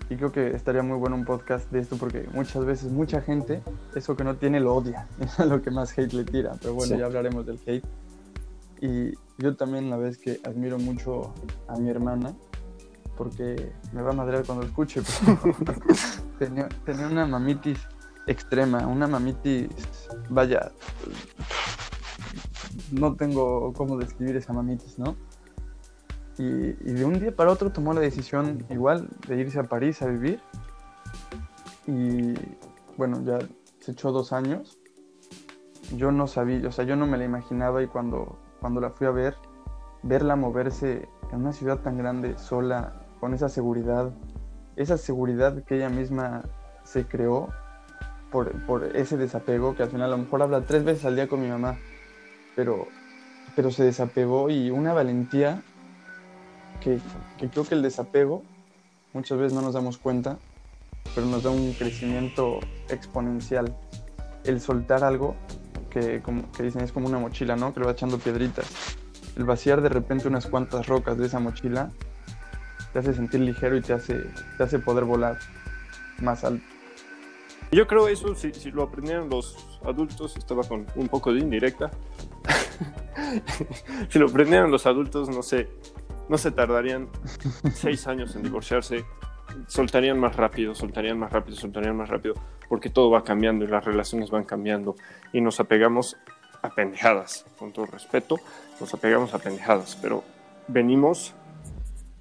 Y 0.09 0.17
creo 0.17 0.31
que 0.31 0.51
estaría 0.51 0.83
muy 0.83 0.97
bueno 0.97 1.15
un 1.15 1.25
podcast 1.25 1.71
de 1.71 1.79
esto 1.79 1.95
porque 1.97 2.27
muchas 2.33 2.65
veces 2.65 2.91
mucha 2.91 3.21
gente 3.21 3.63
eso 3.95 4.15
que 4.15 4.23
no 4.23 4.35
tiene 4.35 4.59
lo 4.59 4.75
odia. 4.75 5.07
Es 5.19 5.39
lo 5.39 5.61
que 5.61 5.71
más 5.71 5.97
hate 5.97 6.13
le 6.13 6.25
tira. 6.25 6.55
Pero 6.61 6.73
bueno, 6.75 6.95
ya 6.95 7.05
hablaremos 7.05 7.45
del 7.45 7.59
hate. 7.65 7.85
Y 8.81 9.13
yo 9.37 9.55
también 9.55 9.89
la 9.89 9.97
vez 9.97 10.17
que 10.17 10.41
admiro 10.43 10.77
mucho 10.77 11.33
a 11.67 11.77
mi 11.77 11.89
hermana 11.89 12.33
porque 13.17 13.71
me 13.93 14.01
va 14.01 14.11
a 14.11 14.13
madrear 14.13 14.45
cuando 14.45 14.63
lo 14.63 14.69
escuche. 14.69 15.01
tenía, 16.47 17.07
una 17.07 17.25
mamitis 17.25 17.79
extrema, 18.27 18.87
una 18.87 19.07
mamitis, 19.07 19.69
vaya, 20.29 20.71
no 22.91 23.15
tengo 23.15 23.73
cómo 23.73 23.97
describir 23.97 24.35
esa 24.35 24.53
mamitis, 24.53 24.97
¿no? 24.99 25.15
Y, 26.37 26.71
de 26.71 27.05
un 27.05 27.19
día 27.19 27.35
para 27.35 27.51
otro 27.51 27.71
tomó 27.71 27.93
la 27.93 28.01
decisión 28.01 28.65
igual 28.69 29.07
de 29.27 29.37
irse 29.37 29.59
a 29.59 29.63
París 29.63 30.01
a 30.01 30.07
vivir. 30.07 30.39
Y 31.85 32.33
bueno, 32.97 33.21
ya 33.23 33.39
se 33.79 33.91
echó 33.91 34.11
dos 34.11 34.33
años. 34.33 34.79
Yo 35.95 36.11
no 36.11 36.27
sabía, 36.27 36.67
o 36.67 36.71
sea, 36.71 36.85
yo 36.85 36.95
no 36.95 37.05
me 37.05 37.17
la 37.17 37.25
imaginaba 37.25 37.83
y 37.83 37.87
cuando, 37.87 38.39
cuando 38.59 38.81
la 38.81 38.89
fui 38.89 39.05
a 39.05 39.11
ver, 39.11 39.35
verla 40.01 40.35
moverse 40.35 41.07
en 41.31 41.41
una 41.41 41.53
ciudad 41.53 41.79
tan 41.79 41.97
grande, 41.97 42.37
sola, 42.37 42.93
con 43.19 43.33
esa 43.33 43.47
seguridad, 43.47 44.11
esa 44.75 44.97
seguridad 44.97 45.63
que 45.63 45.75
ella 45.75 45.89
misma 45.89 46.43
se 46.83 47.05
creó 47.05 47.49
por, 48.31 48.51
por 48.65 48.95
ese 48.95 49.17
desapego, 49.17 49.75
que 49.75 49.83
al 49.83 49.89
final 49.89 50.11
a 50.11 50.17
lo 50.17 50.23
mejor 50.23 50.41
habla 50.41 50.61
tres 50.61 50.83
veces 50.83 51.05
al 51.05 51.15
día 51.15 51.27
con 51.27 51.41
mi 51.41 51.47
mamá, 51.47 51.77
pero, 52.55 52.87
pero 53.55 53.71
se 53.71 53.83
desapegó 53.83 54.49
y 54.49 54.71
una 54.71 54.93
valentía 54.93 55.61
que, 56.81 56.99
creo 57.51 57.63
que 57.63 57.75
el 57.75 57.81
desapego 57.81 58.43
muchas 59.13 59.37
veces 59.37 59.53
no 59.53 59.61
nos 59.61 59.73
damos 59.73 59.97
cuenta, 59.97 60.37
pero 61.15 61.27
nos 61.27 61.43
da 61.43 61.51
un 61.51 61.73
crecimiento 61.73 62.59
exponencial. 62.89 63.75
El 64.43 64.59
soltar 64.59 65.03
algo 65.03 65.35
que, 65.89 66.21
como, 66.21 66.51
que 66.51 66.63
dicen 66.63 66.81
es 66.81 66.91
como 66.91 67.07
una 67.07 67.19
mochila, 67.19 67.55
¿no? 67.55 67.73
Que 67.73 67.79
le 67.79 67.85
va 67.85 67.91
echando 67.93 68.17
piedritas. 68.17 68.97
El 69.37 69.45
vaciar 69.45 69.81
de 69.81 69.89
repente 69.89 70.27
unas 70.27 70.47
cuantas 70.47 70.87
rocas 70.87 71.17
de 71.17 71.27
esa 71.27 71.39
mochila 71.39 71.91
te 72.93 72.99
hace 72.99 73.13
sentir 73.13 73.41
ligero 73.41 73.75
y 73.75 73.81
te 73.81 73.93
hace, 73.93 74.23
te 74.57 74.63
hace 74.63 74.79
poder 74.79 75.03
volar 75.03 75.39
más 76.21 76.43
alto. 76.43 76.63
Yo 77.71 77.87
creo 77.87 78.07
eso, 78.07 78.35
si, 78.35 78.53
si 78.53 78.69
lo 78.69 78.83
aprendieran 78.83 79.29
los 79.29 79.79
adultos, 79.83 80.37
estaba 80.37 80.63
con 80.63 80.85
un 80.95 81.07
poco 81.07 81.33
de 81.33 81.39
indirecta, 81.39 81.89
si 84.09 84.19
lo 84.19 84.27
aprendieran 84.27 84.69
los 84.69 84.85
adultos, 84.85 85.27
no 85.29 85.41
sé, 85.41 85.67
no 86.29 86.37
se 86.37 86.51
tardarían 86.51 87.09
seis 87.73 88.05
años 88.05 88.35
en 88.35 88.43
divorciarse, 88.43 89.03
soltarían 89.65 90.19
más 90.19 90.35
rápido, 90.35 90.75
soltarían 90.75 91.17
más 91.17 91.31
rápido, 91.31 91.57
soltarían 91.57 91.97
más 91.97 92.09
rápido, 92.09 92.35
porque 92.69 92.91
todo 92.91 93.09
va 93.09 93.23
cambiando 93.23 93.65
y 93.65 93.67
las 93.67 93.83
relaciones 93.83 94.29
van 94.29 94.43
cambiando 94.43 94.95
y 95.31 95.41
nos 95.41 95.59
apegamos 95.59 96.15
a 96.61 96.69
pendejadas, 96.69 97.45
con 97.57 97.73
todo 97.73 97.87
respeto, 97.87 98.39
nos 98.79 98.93
apegamos 98.93 99.33
a 99.33 99.39
pendejadas, 99.39 99.97
pero 99.99 100.23
venimos 100.67 101.33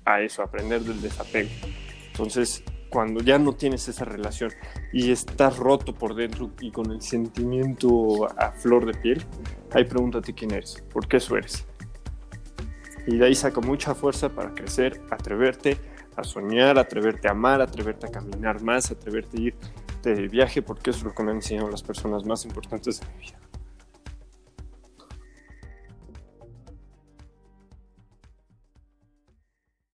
a 0.05 0.21
eso, 0.21 0.43
aprender 0.43 0.83
del 0.83 1.01
desapego. 1.01 1.51
Entonces, 2.09 2.63
cuando 2.93 3.21
ya 3.21 3.39
no 3.39 3.55
tienes 3.55 3.89
esa 3.89 4.05
relación 4.05 4.53
y 4.93 5.11
estás 5.11 5.57
roto 5.57 5.95
por 5.95 6.15
dentro 6.15 6.51
y 6.61 6.71
con 6.71 6.91
el 6.91 7.01
sentimiento 7.01 8.27
a 8.39 8.53
flor 8.53 8.85
de 8.85 8.93
piel, 8.93 9.25
ahí 9.73 9.85
pregúntate 9.85 10.35
quién 10.35 10.53
eres, 10.53 10.85
por 10.93 11.09
qué 11.09 11.17
eso 11.17 11.37
eres. 11.37 11.67
Y 13.07 13.17
de 13.17 13.27
ahí 13.27 13.35
saca 13.35 13.61
mucha 13.61 13.95
fuerza 13.95 14.29
para 14.29 14.55
crecer, 14.55 15.01
atreverte 15.11 15.79
a 16.17 16.23
soñar, 16.23 16.79
atreverte 16.79 17.29
a 17.29 17.31
amar, 17.31 17.63
atreverte 17.63 18.07
a 18.07 18.11
caminar 18.11 18.63
más, 18.63 18.91
atreverte 18.91 19.39
a 19.39 19.41
ir 19.41 19.55
de 20.03 20.29
viaje, 20.29 20.61
porque 20.63 20.91
eso 20.91 20.99
es 21.01 21.05
lo 21.05 21.15
que 21.15 21.23
me 21.23 21.31
han 21.31 21.37
enseñado 21.37 21.71
las 21.71 21.83
personas 21.83 22.27
más 22.27 22.45
importantes 22.45 23.01
de 23.01 23.07
mi 23.07 23.21
vida. 23.21 23.39